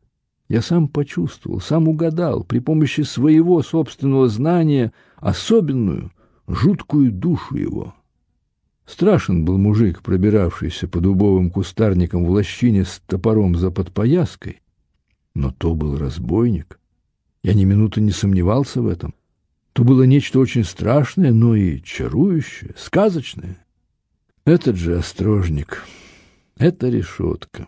Я 0.48 0.62
сам 0.62 0.86
почувствовал, 0.86 1.60
сам 1.60 1.88
угадал 1.88 2.44
при 2.44 2.60
помощи 2.60 3.00
своего 3.00 3.62
собственного 3.62 4.28
знания 4.28 4.92
особенную, 5.16 6.12
жуткую 6.46 7.10
душу 7.10 7.56
его. 7.56 7.94
Страшен 8.86 9.44
был 9.44 9.58
мужик, 9.58 10.02
пробиравшийся 10.02 10.86
по 10.86 11.00
дубовым 11.00 11.50
кустарникам 11.50 12.24
в 12.24 12.30
лощине 12.30 12.84
с 12.84 13.02
топором 13.06 13.56
за 13.56 13.72
подпояской, 13.72 14.62
но 15.34 15.50
то 15.50 15.74
был 15.74 15.98
разбойник. 15.98 16.78
Я 17.42 17.54
ни 17.54 17.64
минуты 17.64 18.00
не 18.00 18.12
сомневался 18.12 18.80
в 18.80 18.86
этом. 18.86 19.14
То 19.72 19.82
было 19.82 20.04
нечто 20.04 20.38
очень 20.38 20.64
страшное, 20.64 21.32
но 21.32 21.56
и 21.56 21.82
чарующее, 21.82 22.74
сказочное. 22.76 23.66
Этот 24.44 24.76
же 24.76 24.96
острожник, 24.96 25.84
эта 26.58 26.88
решетка. 26.88 27.66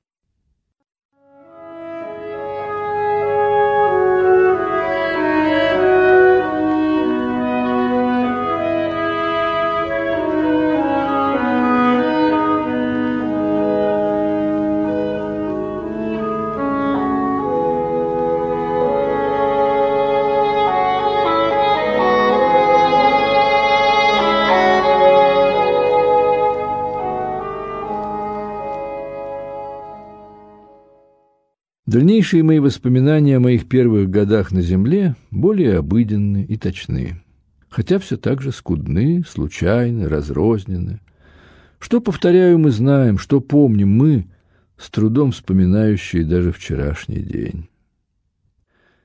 Дальнейшие 31.98 32.44
мои 32.44 32.60
воспоминания 32.60 33.38
о 33.38 33.40
моих 33.40 33.68
первых 33.68 34.08
годах 34.08 34.52
на 34.52 34.62
земле 34.62 35.16
более 35.32 35.78
обыденны 35.78 36.44
и 36.44 36.56
точны, 36.56 37.20
хотя 37.68 37.98
все 37.98 38.16
так 38.16 38.40
же 38.40 38.52
скудны, 38.52 39.24
случайны, 39.28 40.08
разрознены. 40.08 41.00
Что, 41.80 42.00
повторяю, 42.00 42.60
мы 42.60 42.70
знаем, 42.70 43.18
что 43.18 43.40
помним 43.40 43.88
мы, 43.88 44.28
с 44.76 44.90
трудом 44.90 45.32
вспоминающие 45.32 46.22
даже 46.22 46.52
вчерашний 46.52 47.20
день. 47.20 47.68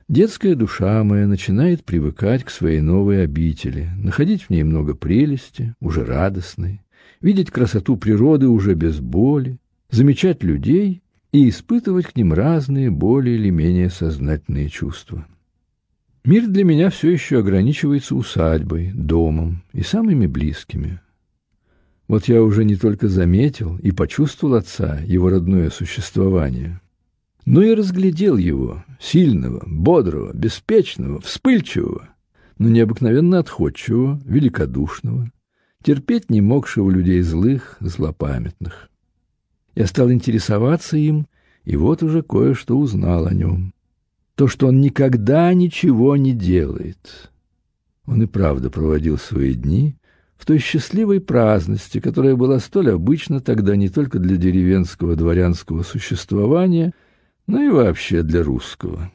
Детская 0.08 0.54
душа 0.54 1.04
моя 1.04 1.26
начинает 1.26 1.84
привыкать 1.84 2.44
к 2.44 2.52
своей 2.52 2.82
новой 2.82 3.24
обители, 3.24 3.90
находить 3.98 4.44
в 4.44 4.50
ней 4.52 4.62
много 4.62 4.94
прелести, 4.94 5.74
уже 5.80 6.06
радостной, 6.06 6.86
видеть 7.22 7.50
красоту 7.50 7.98
природы 7.98 8.50
уже 8.50 8.76
без 8.76 9.00
боли, 9.00 9.58
замечать 9.90 10.44
людей 10.44 11.02
и 11.34 11.50
испытывать 11.50 12.06
к 12.06 12.16
ним 12.16 12.32
разные, 12.32 12.92
более 12.92 13.36
или 13.36 13.50
менее 13.50 13.90
сознательные 13.90 14.70
чувства. 14.70 15.26
Мир 16.24 16.48
для 16.48 16.64
меня 16.64 16.90
все 16.90 17.10
еще 17.10 17.40
ограничивается 17.40 18.16
усадьбой, 18.16 18.92
домом 18.94 19.64
и 19.74 19.82
самыми 19.82 20.28
близкими. 20.28 21.02
Вот 22.08 22.28
я 22.28 22.44
уже 22.44 22.64
не 22.64 22.76
только 22.76 23.10
заметил 23.10 23.78
и 23.80 23.92
почувствовал 23.92 24.56
отца, 24.56 25.00
его 25.06 25.30
родное 25.30 25.72
существование, 25.72 26.80
но 27.46 27.64
и 27.64 27.74
разглядел 27.74 28.38
его, 28.38 28.86
сильного, 29.02 29.64
бодрого, 29.66 30.34
беспечного, 30.34 31.20
вспыльчивого, 31.20 32.10
но 32.60 32.70
необыкновенно 32.70 33.40
отходчивого, 33.40 34.22
великодушного, 34.24 35.32
терпеть 35.84 36.30
не 36.30 36.42
могшего 36.42 36.92
людей 36.92 37.22
злых, 37.22 37.78
злопамятных. 37.80 38.90
Я 39.76 39.88
стал 39.88 40.12
интересоваться 40.12 40.98
им, 40.98 41.28
и 41.64 41.76
вот 41.76 42.04
уже 42.04 42.22
кое-что 42.22 42.78
узнал 42.78 43.26
о 43.26 43.34
нем. 43.34 43.74
То, 44.36 44.48
что 44.48 44.68
он 44.68 44.82
никогда 44.82 45.54
ничего 45.54 46.16
не 46.16 46.34
делает. 46.34 47.32
Он 48.06 48.22
и 48.22 48.26
правда 48.26 48.70
проводил 48.70 49.18
свои 49.18 49.54
дни 49.54 49.96
в 50.36 50.46
той 50.46 50.58
счастливой 50.58 51.22
праздности, 51.22 52.00
которая 52.00 52.36
была 52.36 52.60
столь 52.60 52.92
обычна 52.92 53.40
тогда 53.40 53.76
не 53.76 53.90
только 53.90 54.20
для 54.20 54.36
деревенского 54.36 55.16
дворянского 55.16 55.84
существования, 55.84 56.94
но 57.48 57.62
и 57.62 57.70
вообще 57.70 58.24
для 58.24 58.44
русского. 58.44 59.12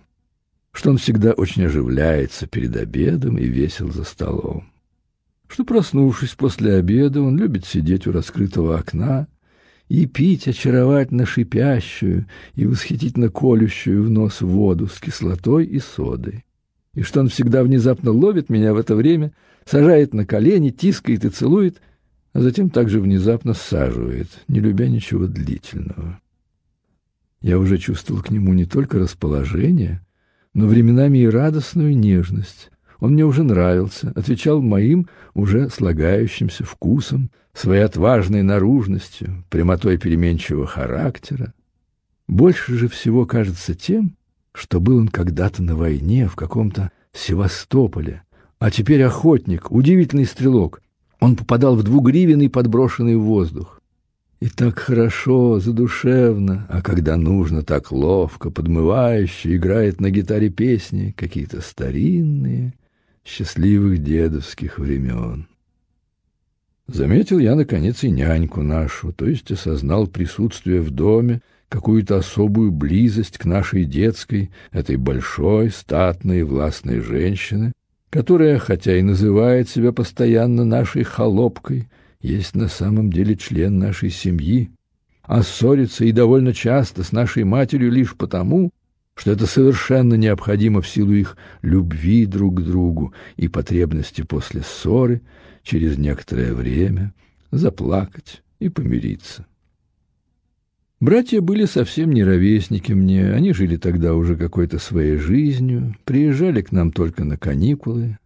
Что 0.73 0.91
он 0.91 0.99
всегда 0.99 1.33
очень 1.33 1.65
оживляется 1.65 2.47
перед 2.47 2.77
обедом 2.77 3.37
и 3.37 3.47
весел 3.47 3.93
за 3.93 4.05
столом. 4.05 4.73
Что, 5.49 5.65
проснувшись 5.65 6.35
после 6.35 6.75
обеда, 6.75 7.23
он 7.23 7.37
любит 7.37 7.65
сидеть 7.65 8.07
у 8.07 8.13
раскрытого 8.13 8.79
окна, 8.79 9.27
и 9.89 10.07
пить 10.07 10.47
очаровательно 10.47 11.25
шипящую 11.27 12.27
и 12.55 12.67
восхитительно 12.67 13.31
колющую 13.31 14.05
в 14.05 14.11
нос 14.11 14.41
воду 14.41 14.87
с 14.87 15.01
кислотой 15.01 15.65
и 15.65 15.79
содой. 15.79 16.45
И 16.95 17.03
что 17.03 17.21
он 17.21 17.29
всегда 17.29 17.63
внезапно 17.63 18.11
ловит 18.11 18.49
меня 18.49 18.75
в 18.75 18.79
это 18.79 18.95
время, 18.95 19.33
сажает 19.65 20.15
на 20.15 20.27
колени, 20.27 20.71
тискает 20.71 21.25
и 21.25 21.31
целует, 21.31 21.81
а 22.33 22.41
затем 22.41 22.71
также 22.71 23.01
внезапно 23.01 23.55
саживает, 23.55 24.29
не 24.49 24.61
любя 24.61 24.89
ничего 24.89 25.27
длительного. 25.27 26.21
Я 27.41 27.59
уже 27.59 27.79
чувствовал 27.79 28.23
к 28.23 28.31
нему 28.31 28.53
не 28.53 28.65
только 28.65 28.99
расположение, 28.99 30.05
но 30.55 30.67
временами 30.67 31.19
и 31.19 31.29
радостную 31.29 31.97
нежность. 31.97 32.71
Он 33.01 33.13
мне 33.13 33.25
уже 33.25 33.45
нравился, 33.45 34.13
отвечал 34.17 34.61
моим 34.61 35.09
уже 35.35 35.69
слагающимся 35.69 36.65
вкусом, 36.65 37.31
своей 37.53 37.83
отважной 37.83 38.43
наружностью, 38.43 39.45
прямотой 39.51 39.99
переменчивого 39.99 40.67
характера. 40.67 41.55
Больше 42.27 42.75
же 42.77 42.89
всего 42.89 43.27
кажется 43.27 43.75
тем, 43.75 44.17
что 44.53 44.81
был 44.81 44.99
он 44.99 45.09
когда-то 45.09 45.63
на 45.63 45.77
войне 45.77 46.29
в 46.29 46.37
каком-то 46.37 46.91
Севастополе, 47.13 48.23
а 48.59 48.71
теперь 48.71 49.03
охотник, 49.03 49.71
удивительный 49.71 50.25
стрелок. 50.25 50.83
Он 51.21 51.37
попадал 51.37 51.77
в 51.77 51.83
двугривенный 51.83 52.51
подброшенный 52.51 53.17
в 53.17 53.23
воздух. 53.23 53.81
И 54.41 54.49
так 54.49 54.79
хорошо, 54.79 55.59
задушевно, 55.59 56.67
а 56.69 56.81
когда 56.81 57.17
нужно, 57.17 57.63
так 57.63 57.91
ловко, 57.91 58.51
подмывающе 58.51 59.57
играет 59.57 60.01
на 60.01 60.11
гитаре 60.11 60.49
песни 60.49 61.13
какие-то 61.17 61.61
старинные, 61.61 62.75
счастливых 63.25 64.03
дедовских 64.03 64.79
времен. 64.79 65.49
Заметил 66.87 67.39
я, 67.39 67.55
наконец, 67.55 68.03
и 68.03 68.11
няньку 68.11 68.63
нашу, 68.63 69.13
то 69.13 69.27
есть 69.27 69.51
осознал 69.51 70.07
присутствие 70.07 70.81
в 70.81 70.91
доме, 70.91 71.43
какую-то 71.69 72.17
особую 72.17 72.73
близость 72.73 73.37
к 73.37 73.45
нашей 73.45 73.85
детской, 73.85 74.51
этой 74.73 74.97
большой, 74.97 75.71
статной, 75.71 76.43
властной 76.43 77.01
женщины, 77.01 77.73
которая, 78.11 78.59
хотя 78.59 78.97
и 78.97 79.03
называет 79.03 79.69
себя 79.69 79.93
постоянно 79.93 80.65
нашей 80.65 81.03
холопкой, 81.03 81.89
есть 82.21 82.55
на 82.55 82.69
самом 82.69 83.13
деле 83.13 83.37
член 83.37 83.79
нашей 83.79 84.11
семьи, 84.11 84.71
а 85.23 85.43
ссорится 85.43 86.07
и 86.07 86.13
довольно 86.13 86.55
часто 86.55 87.05
с 87.05 87.13
нашей 87.13 87.45
матерью 87.45 87.93
лишь 87.93 88.17
потому, 88.17 88.71
что 89.19 89.33
это 89.33 89.47
совершенно 89.47 90.15
необходимо 90.15 90.81
в 90.81 90.89
силу 90.89 91.13
их 91.13 91.37
любви 91.61 92.25
друг 92.25 92.61
к 92.61 92.63
другу 92.63 93.13
и 93.37 93.49
потребности 93.49 94.23
после 94.23 94.63
ссоры 94.63 95.23
через 95.65 95.99
некоторое 95.99 96.55
время 96.55 97.13
заплакать 97.51 98.43
и 98.61 98.69
помириться. 98.69 99.45
Братья 101.01 101.41
были 101.41 101.65
совсем 101.65 102.13
не 102.13 102.23
ровесники 102.23 102.93
мне, 102.93 103.33
они 103.33 103.53
жили 103.53 103.77
тогда 103.77 104.15
уже 104.15 104.37
какой-то 104.37 104.79
своей 104.79 105.17
жизнью, 105.17 105.97
приезжали 106.05 106.63
к 106.63 106.71
нам 106.71 106.93
только 106.93 107.25
на 107.25 107.37
каникулы. 107.37 108.19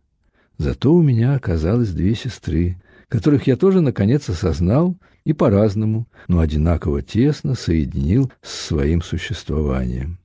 Зато 0.59 0.95
у 0.95 1.01
меня 1.01 1.35
оказалось 1.35 1.91
две 1.91 2.15
сестры, 2.15 2.77
которых 3.09 3.47
я 3.47 3.57
тоже 3.57 3.81
наконец 3.81 4.29
осознал 4.29 4.99
и 5.25 5.33
по-разному, 5.33 6.07
но 6.29 6.41
одинаково 6.41 7.01
тесно 7.01 7.55
соединил 7.55 8.31
с 8.43 8.67
своим 8.67 9.01
существованием. 9.01 10.19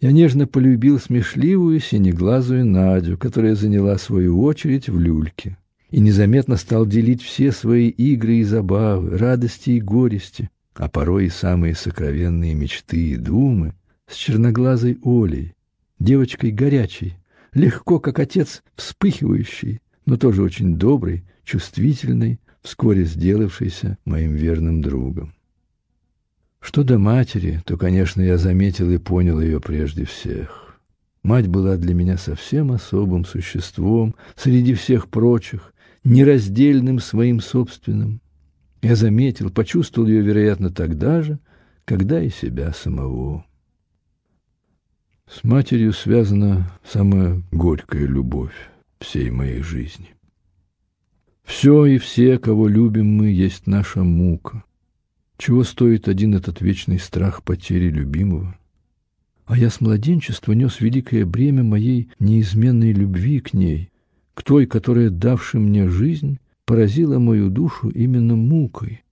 Я 0.00 0.12
нежно 0.12 0.46
полюбил 0.46 0.98
смешливую 0.98 1.78
синеглазую 1.78 2.64
Надю, 2.64 3.18
которая 3.18 3.54
заняла 3.54 3.98
свою 3.98 4.40
очередь 4.42 4.88
в 4.88 4.98
люльке, 4.98 5.58
и 5.90 6.00
незаметно 6.00 6.56
стал 6.56 6.86
делить 6.86 7.22
все 7.22 7.52
свои 7.52 7.88
игры 7.88 8.36
и 8.36 8.44
забавы, 8.44 9.18
радости 9.18 9.70
и 9.70 9.80
горести, 9.80 10.48
а 10.74 10.88
порой 10.88 11.26
и 11.26 11.28
самые 11.28 11.74
сокровенные 11.74 12.54
мечты 12.54 13.10
и 13.10 13.16
думы 13.16 13.74
с 14.06 14.14
черноглазой 14.14 14.98
Олей, 15.04 15.54
девочкой 15.98 16.52
горячей, 16.52 17.16
легко, 17.52 18.00
как 18.00 18.20
отец, 18.20 18.62
вспыхивающей, 18.76 19.82
но 20.06 20.16
тоже 20.16 20.42
очень 20.42 20.76
доброй, 20.76 21.24
чувствительной, 21.44 22.40
вскоре 22.62 23.04
сделавшейся 23.04 23.98
моим 24.06 24.34
верным 24.34 24.80
другом. 24.80 25.34
Что 26.60 26.84
до 26.84 26.98
матери, 26.98 27.62
то, 27.64 27.76
конечно, 27.76 28.20
я 28.20 28.36
заметил 28.36 28.90
и 28.90 28.98
понял 28.98 29.40
ее 29.40 29.60
прежде 29.60 30.04
всех. 30.04 30.78
Мать 31.22 31.48
была 31.48 31.76
для 31.76 31.94
меня 31.94 32.16
совсем 32.16 32.72
особым 32.72 33.24
существом 33.24 34.14
среди 34.36 34.74
всех 34.74 35.08
прочих, 35.08 35.72
нераздельным 36.04 36.98
своим 36.98 37.40
собственным. 37.40 38.20
Я 38.82 38.94
заметил, 38.94 39.50
почувствовал 39.50 40.08
ее, 40.08 40.22
вероятно, 40.22 40.70
тогда 40.70 41.22
же, 41.22 41.38
когда 41.84 42.22
и 42.22 42.30
себя 42.30 42.72
самого. 42.72 43.44
С 45.28 45.44
матерью 45.44 45.92
связана 45.92 46.70
самая 46.84 47.42
горькая 47.50 48.06
любовь 48.06 48.54
всей 48.98 49.30
моей 49.30 49.62
жизни. 49.62 50.14
Все 51.44 51.84
и 51.84 51.98
все, 51.98 52.38
кого 52.38 52.68
любим 52.68 53.16
мы, 53.16 53.28
есть 53.28 53.66
наша 53.66 54.02
мука. 54.02 54.64
Чего 55.40 55.64
стоит 55.64 56.06
один 56.06 56.34
этот 56.34 56.60
вечный 56.60 56.98
страх 56.98 57.42
потери 57.42 57.88
любимого? 57.88 58.58
А 59.46 59.56
я 59.56 59.70
с 59.70 59.80
младенчества 59.80 60.52
нес 60.52 60.80
великое 60.80 61.24
бремя 61.24 61.62
моей 61.62 62.10
неизменной 62.18 62.92
любви 62.92 63.40
к 63.40 63.54
ней, 63.54 63.90
к 64.34 64.42
той, 64.42 64.66
которая, 64.66 65.08
давши 65.08 65.58
мне 65.58 65.88
жизнь, 65.88 66.38
поразила 66.66 67.18
мою 67.18 67.48
душу 67.48 67.88
именно 67.88 68.36
мукой. 68.36 69.02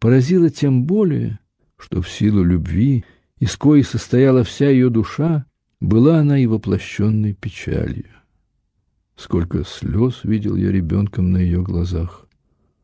Поразила 0.00 0.50
тем 0.50 0.86
более, 0.86 1.38
что 1.76 2.02
в 2.02 2.10
силу 2.10 2.42
любви, 2.42 3.04
из 3.38 3.56
коей 3.56 3.84
состояла 3.84 4.42
вся 4.42 4.68
ее 4.70 4.90
душа, 4.90 5.46
была 5.80 6.18
она 6.18 6.40
и 6.40 6.46
воплощенной 6.46 7.32
печалью. 7.32 8.10
Сколько 9.14 9.62
слез 9.62 10.24
видел 10.24 10.56
я 10.56 10.72
ребенком 10.72 11.30
на 11.30 11.36
ее 11.36 11.62
глазах, 11.62 12.26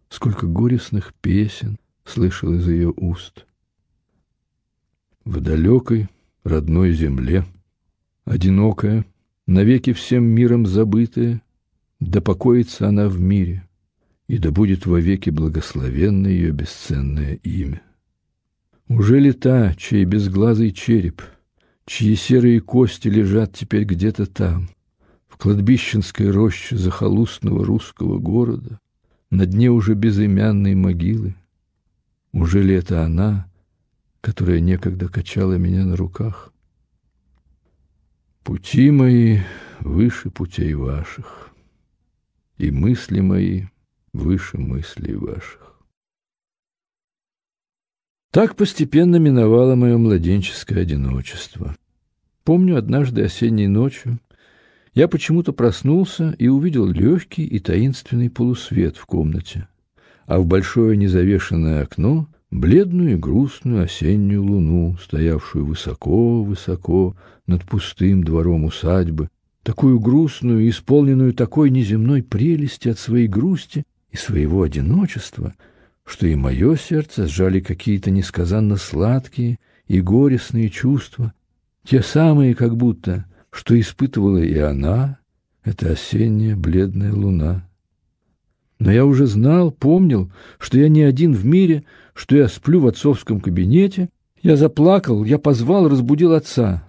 сколько 0.09 0.46
горестных 0.46 1.14
песен 1.14 1.79
слышал 2.07 2.55
из 2.55 2.69
ее 2.69 2.92
уст. 2.97 3.47
В 5.25 5.40
далекой 5.40 6.09
родной 6.45 6.92
земле, 6.92 7.45
одинокая, 8.25 9.05
навеки 9.47 9.92
всем 9.92 10.25
миром 10.25 10.66
забытая, 10.66 11.42
да 12.01 12.21
покоится 12.21 12.88
она 12.88 13.09
в 13.09 13.21
мире, 13.21 13.66
и 14.29 14.38
да 14.38 14.51
будет 14.51 14.87
вовеки 14.87 15.31
благословенно 15.31 16.29
ее 16.29 16.53
бесценное 16.53 17.35
имя. 17.42 17.83
Уже 18.88 19.19
ли 19.19 19.33
та, 19.33 19.75
чей 19.75 20.05
безглазый 20.05 20.71
череп, 20.71 21.23
чьи 21.87 22.14
серые 22.14 22.61
кости 22.61 23.09
лежат 23.09 23.53
теперь 23.53 23.85
где-то 23.85 24.27
там, 24.27 24.69
в 25.27 25.37
кладбищенской 25.38 26.31
роще 26.31 26.77
захолустного 26.77 27.64
русского 27.64 28.19
города, 28.19 28.79
на 29.31 29.45
дне 29.47 29.71
уже 29.71 29.95
безымянной 29.95 30.77
могилы? 30.77 31.35
Уже 32.37 32.62
ли 32.62 32.75
это 32.75 33.03
она, 33.03 33.51
которая 34.20 34.61
некогда 34.61 35.09
качала 35.09 35.55
меня 35.55 35.87
на 35.87 35.96
руках? 35.96 36.53
Пути 38.44 38.90
мои 38.90 39.38
выше 39.81 40.29
путей 40.29 40.75
ваших, 40.75 41.49
и 42.59 42.70
мысли 42.70 43.20
мои— 43.20 43.64
выше 44.12 44.59
мыслей 44.59 45.14
ваших. 45.14 45.81
Так 48.33 48.55
постепенно 48.55 49.16
миновало 49.16 49.75
мое 49.75 49.96
младенческое 49.96 50.83
одиночество. 50.83 51.75
Помню, 52.44 52.77
однажды 52.77 53.22
осенней 53.22 53.66
ночью 53.66 54.20
я 54.92 55.09
почему-то 55.09 55.55
проснулся 55.55 56.37
и 56.38 56.49
увидел 56.49 56.85
легкий 56.85 57.46
и 57.46 57.59
таинственный 57.61 58.29
полусвет 58.29 58.99
в 58.99 59.07
комнате, 59.07 59.68
а 60.26 60.38
в 60.38 60.46
большое 60.46 60.96
незавешенное 60.96 61.82
окно 61.82 62.28
бледную 62.50 63.12
и 63.12 63.16
грустную 63.16 63.84
осеннюю 63.84 64.42
луну, 64.42 64.96
стоявшую 65.02 65.66
высоко-высоко 65.66 67.16
над 67.46 67.64
пустым 67.64 68.24
двором 68.24 68.64
усадьбы, 68.64 69.28
такую 69.62 69.98
грустную, 70.00 70.68
исполненную 70.68 71.34
такой 71.34 71.70
неземной 71.70 72.22
прелести 72.22 72.88
от 72.88 72.98
своей 72.98 73.28
грусти, 73.28 73.84
и 74.16 74.16
своего 74.16 74.62
одиночества, 74.62 75.54
что 76.04 76.26
и 76.26 76.34
мое 76.34 76.76
сердце 76.76 77.26
сжали 77.26 77.60
какие-то 77.60 78.10
несказанно 78.10 78.76
сладкие 78.76 79.58
и 79.88 80.00
горестные 80.00 80.70
чувства, 80.70 81.34
те 81.84 82.02
самые, 82.02 82.54
как 82.54 82.76
будто, 82.76 83.26
что 83.50 83.78
испытывала 83.78 84.38
и 84.38 84.56
она, 84.58 85.18
эта 85.64 85.90
осенняя 85.90 86.56
бледная 86.56 87.12
луна. 87.12 87.65
Но 88.78 88.92
я 88.92 89.06
уже 89.06 89.26
знал, 89.26 89.70
помнил, 89.70 90.30
что 90.58 90.78
я 90.78 90.88
не 90.88 91.02
один 91.02 91.32
в 91.32 91.44
мире, 91.44 91.84
что 92.14 92.36
я 92.36 92.48
сплю 92.48 92.80
в 92.80 92.86
отцовском 92.86 93.40
кабинете. 93.40 94.10
Я 94.42 94.56
заплакал, 94.56 95.24
я 95.24 95.38
позвал, 95.38 95.88
разбудил 95.88 96.32
отца. 96.32 96.86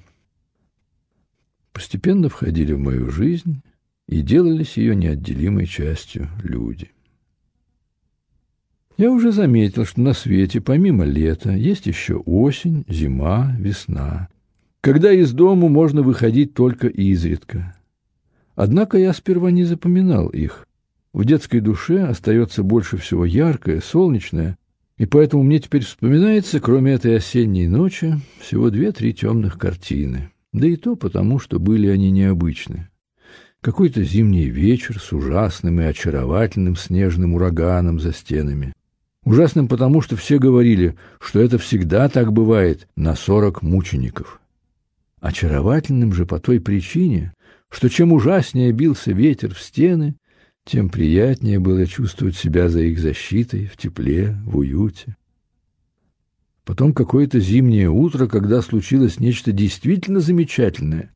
Постепенно 1.71 2.27
входили 2.27 2.73
в 2.73 2.79
мою 2.79 3.09
жизнь 3.09 3.61
и 4.07 4.21
делались 4.21 4.77
ее 4.77 4.95
неотделимой 4.95 5.65
частью 5.65 6.29
люди. 6.43 6.91
Я 8.97 9.11
уже 9.11 9.31
заметил, 9.31 9.85
что 9.85 10.01
на 10.01 10.13
свете 10.13 10.59
помимо 10.59 11.05
лета 11.05 11.51
есть 11.51 11.85
еще 11.85 12.15
осень, 12.15 12.83
зима, 12.89 13.55
весна, 13.59 14.27
когда 14.81 15.11
из 15.11 15.33
дому 15.33 15.69
можно 15.69 16.01
выходить 16.01 16.55
только 16.55 16.87
изредка. 16.87 17.75
Однако 18.55 18.97
я 18.97 19.13
сперва 19.13 19.51
не 19.51 19.65
запоминал 19.65 20.29
их. 20.29 20.66
В 21.17 21.25
детской 21.25 21.61
душе 21.61 22.03
остается 22.03 22.61
больше 22.61 22.97
всего 22.97 23.25
яркое, 23.25 23.81
солнечное, 23.81 24.55
и 24.99 25.07
поэтому 25.07 25.41
мне 25.41 25.57
теперь 25.57 25.83
вспоминается, 25.83 26.59
кроме 26.59 26.91
этой 26.91 27.17
осенней 27.17 27.67
ночи, 27.67 28.19
всего 28.39 28.69
две-три 28.69 29.15
темных 29.15 29.57
картины. 29.57 30.29
Да 30.53 30.67
и 30.67 30.75
то 30.75 30.95
потому, 30.95 31.39
что 31.39 31.57
были 31.57 31.87
они 31.87 32.11
необычны. 32.11 32.89
Какой-то 33.61 34.03
зимний 34.03 34.45
вечер 34.45 34.99
с 34.99 35.11
ужасным 35.11 35.81
и 35.81 35.85
очаровательным 35.85 36.75
снежным 36.75 37.33
ураганом 37.33 37.99
за 37.99 38.13
стенами. 38.13 38.73
Ужасным 39.25 39.67
потому, 39.67 40.01
что 40.01 40.15
все 40.17 40.37
говорили, 40.37 40.97
что 41.19 41.39
это 41.39 41.57
всегда 41.57 42.09
так 42.09 42.31
бывает 42.31 42.87
на 42.95 43.15
сорок 43.15 43.63
мучеников. 43.63 44.39
Очаровательным 45.19 46.13
же 46.13 46.27
по 46.27 46.39
той 46.39 46.59
причине, 46.59 47.33
что 47.69 47.89
чем 47.89 48.13
ужаснее 48.13 48.71
бился 48.71 49.13
ветер 49.13 49.55
в 49.55 49.59
стены, 49.59 50.15
тем 50.67 50.89
приятнее 50.89 51.59
было 51.59 51.87
чувствовать 51.87 52.35
себя 52.35 52.67
за 52.69 52.81
их 52.81 52.99
защитой, 52.99 53.65
в 53.65 53.77
тепле, 53.77 54.37
в 54.45 54.57
уюте. 54.57 55.15
Потом 56.65 56.93
какое-то 56.93 57.39
зимнее 57.39 57.89
утро, 57.89 58.27
когда 58.27 58.61
случилось 58.61 59.19
нечто 59.19 59.53
действительно 59.53 60.19
замечательное. 60.19 61.11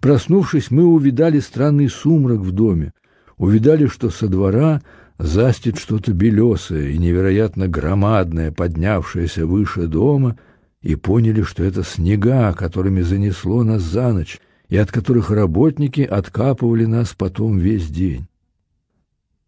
Проснувшись, 0.00 0.70
мы 0.70 0.84
увидали 0.84 1.40
странный 1.40 1.88
сумрак 1.88 2.38
в 2.38 2.52
доме, 2.52 2.92
увидали, 3.36 3.86
что 3.86 4.10
со 4.10 4.28
двора 4.28 4.82
застит 5.18 5.78
что-то 5.78 6.12
белесое 6.12 6.90
и 6.90 6.98
невероятно 6.98 7.66
громадное, 7.66 8.52
поднявшееся 8.52 9.46
выше 9.46 9.88
дома, 9.88 10.38
и 10.82 10.94
поняли, 10.94 11.42
что 11.42 11.64
это 11.64 11.82
снега, 11.82 12.52
которыми 12.52 13.00
занесло 13.00 13.64
нас 13.64 13.82
за 13.82 14.12
ночь, 14.12 14.38
и 14.68 14.76
от 14.76 14.92
которых 14.92 15.30
работники 15.30 16.02
откапывали 16.02 16.84
нас 16.84 17.14
потом 17.18 17.58
весь 17.58 17.88
день. 17.88 18.28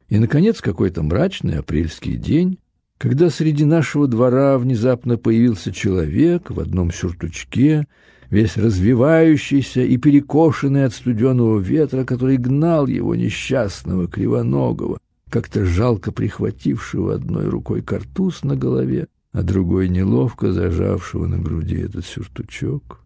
И, 0.08 0.18
наконец, 0.18 0.60
какой-то 0.60 1.02
мрачный 1.02 1.58
апрельский 1.58 2.16
день, 2.16 2.58
когда 2.98 3.28
среди 3.28 3.64
нашего 3.64 4.06
двора 4.06 4.56
внезапно 4.58 5.18
появился 5.18 5.72
человек 5.72 6.50
в 6.50 6.60
одном 6.60 6.92
сюртучке, 6.92 7.86
весь 8.30 8.56
развивающийся 8.56 9.82
и 9.82 9.96
перекошенный 9.96 10.84
от 10.84 10.94
студеного 10.94 11.58
ветра, 11.58 12.04
который 12.04 12.36
гнал 12.36 12.86
его 12.86 13.14
несчастного, 13.14 14.08
кривоногого, 14.08 14.98
как-то 15.28 15.64
жалко 15.64 16.12
прихватившего 16.12 17.14
одной 17.14 17.48
рукой 17.48 17.82
картуз 17.82 18.44
на 18.44 18.56
голове, 18.56 19.08
а 19.32 19.42
другой 19.42 19.88
неловко 19.88 20.52
зажавшего 20.52 21.26
на 21.26 21.38
груди 21.38 21.76
этот 21.76 22.06
сюртучок. 22.06 23.00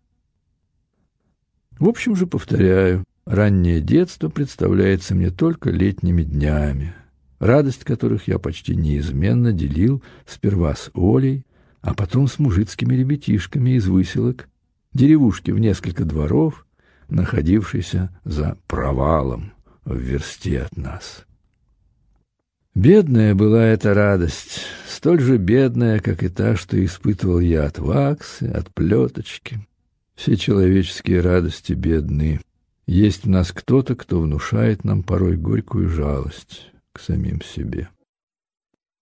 В 1.78 1.88
общем 1.88 2.14
же, 2.14 2.26
повторяю, 2.26 3.04
раннее 3.30 3.80
детство 3.80 4.28
представляется 4.28 5.14
мне 5.14 5.30
только 5.30 5.70
летними 5.70 6.22
днями, 6.22 6.94
радость 7.38 7.84
которых 7.84 8.26
я 8.26 8.38
почти 8.38 8.74
неизменно 8.74 9.52
делил 9.52 10.02
сперва 10.26 10.74
с 10.74 10.90
Олей, 10.94 11.46
а 11.80 11.94
потом 11.94 12.26
с 12.26 12.38
мужицкими 12.38 12.94
ребятишками 12.94 13.70
из 13.70 13.86
выселок, 13.86 14.48
деревушки 14.92 15.52
в 15.52 15.58
несколько 15.58 16.04
дворов, 16.04 16.66
находившейся 17.08 18.10
за 18.24 18.58
провалом 18.66 19.52
в 19.84 19.96
версте 19.96 20.62
от 20.62 20.76
нас. 20.76 21.24
Бедная 22.74 23.34
была 23.34 23.64
эта 23.64 23.94
радость, 23.94 24.62
столь 24.88 25.20
же 25.20 25.38
бедная, 25.38 26.00
как 26.00 26.22
и 26.22 26.28
та, 26.28 26.56
что 26.56 26.84
испытывал 26.84 27.40
я 27.40 27.64
от 27.64 27.78
ваксы, 27.78 28.44
от 28.44 28.72
плеточки. 28.74 29.66
Все 30.14 30.36
человеческие 30.36 31.20
радости 31.20 31.72
бедны. 31.72 32.40
Есть 32.90 33.22
в 33.22 33.29
нас 33.29 33.53
кто-то, 33.53 33.94
кто 33.94 34.20
внушает 34.20 34.83
нам 34.83 35.05
порой 35.05 35.37
горькую 35.37 35.88
жалость 35.88 36.72
к 36.92 36.98
самим 36.98 37.40
себе. 37.40 37.88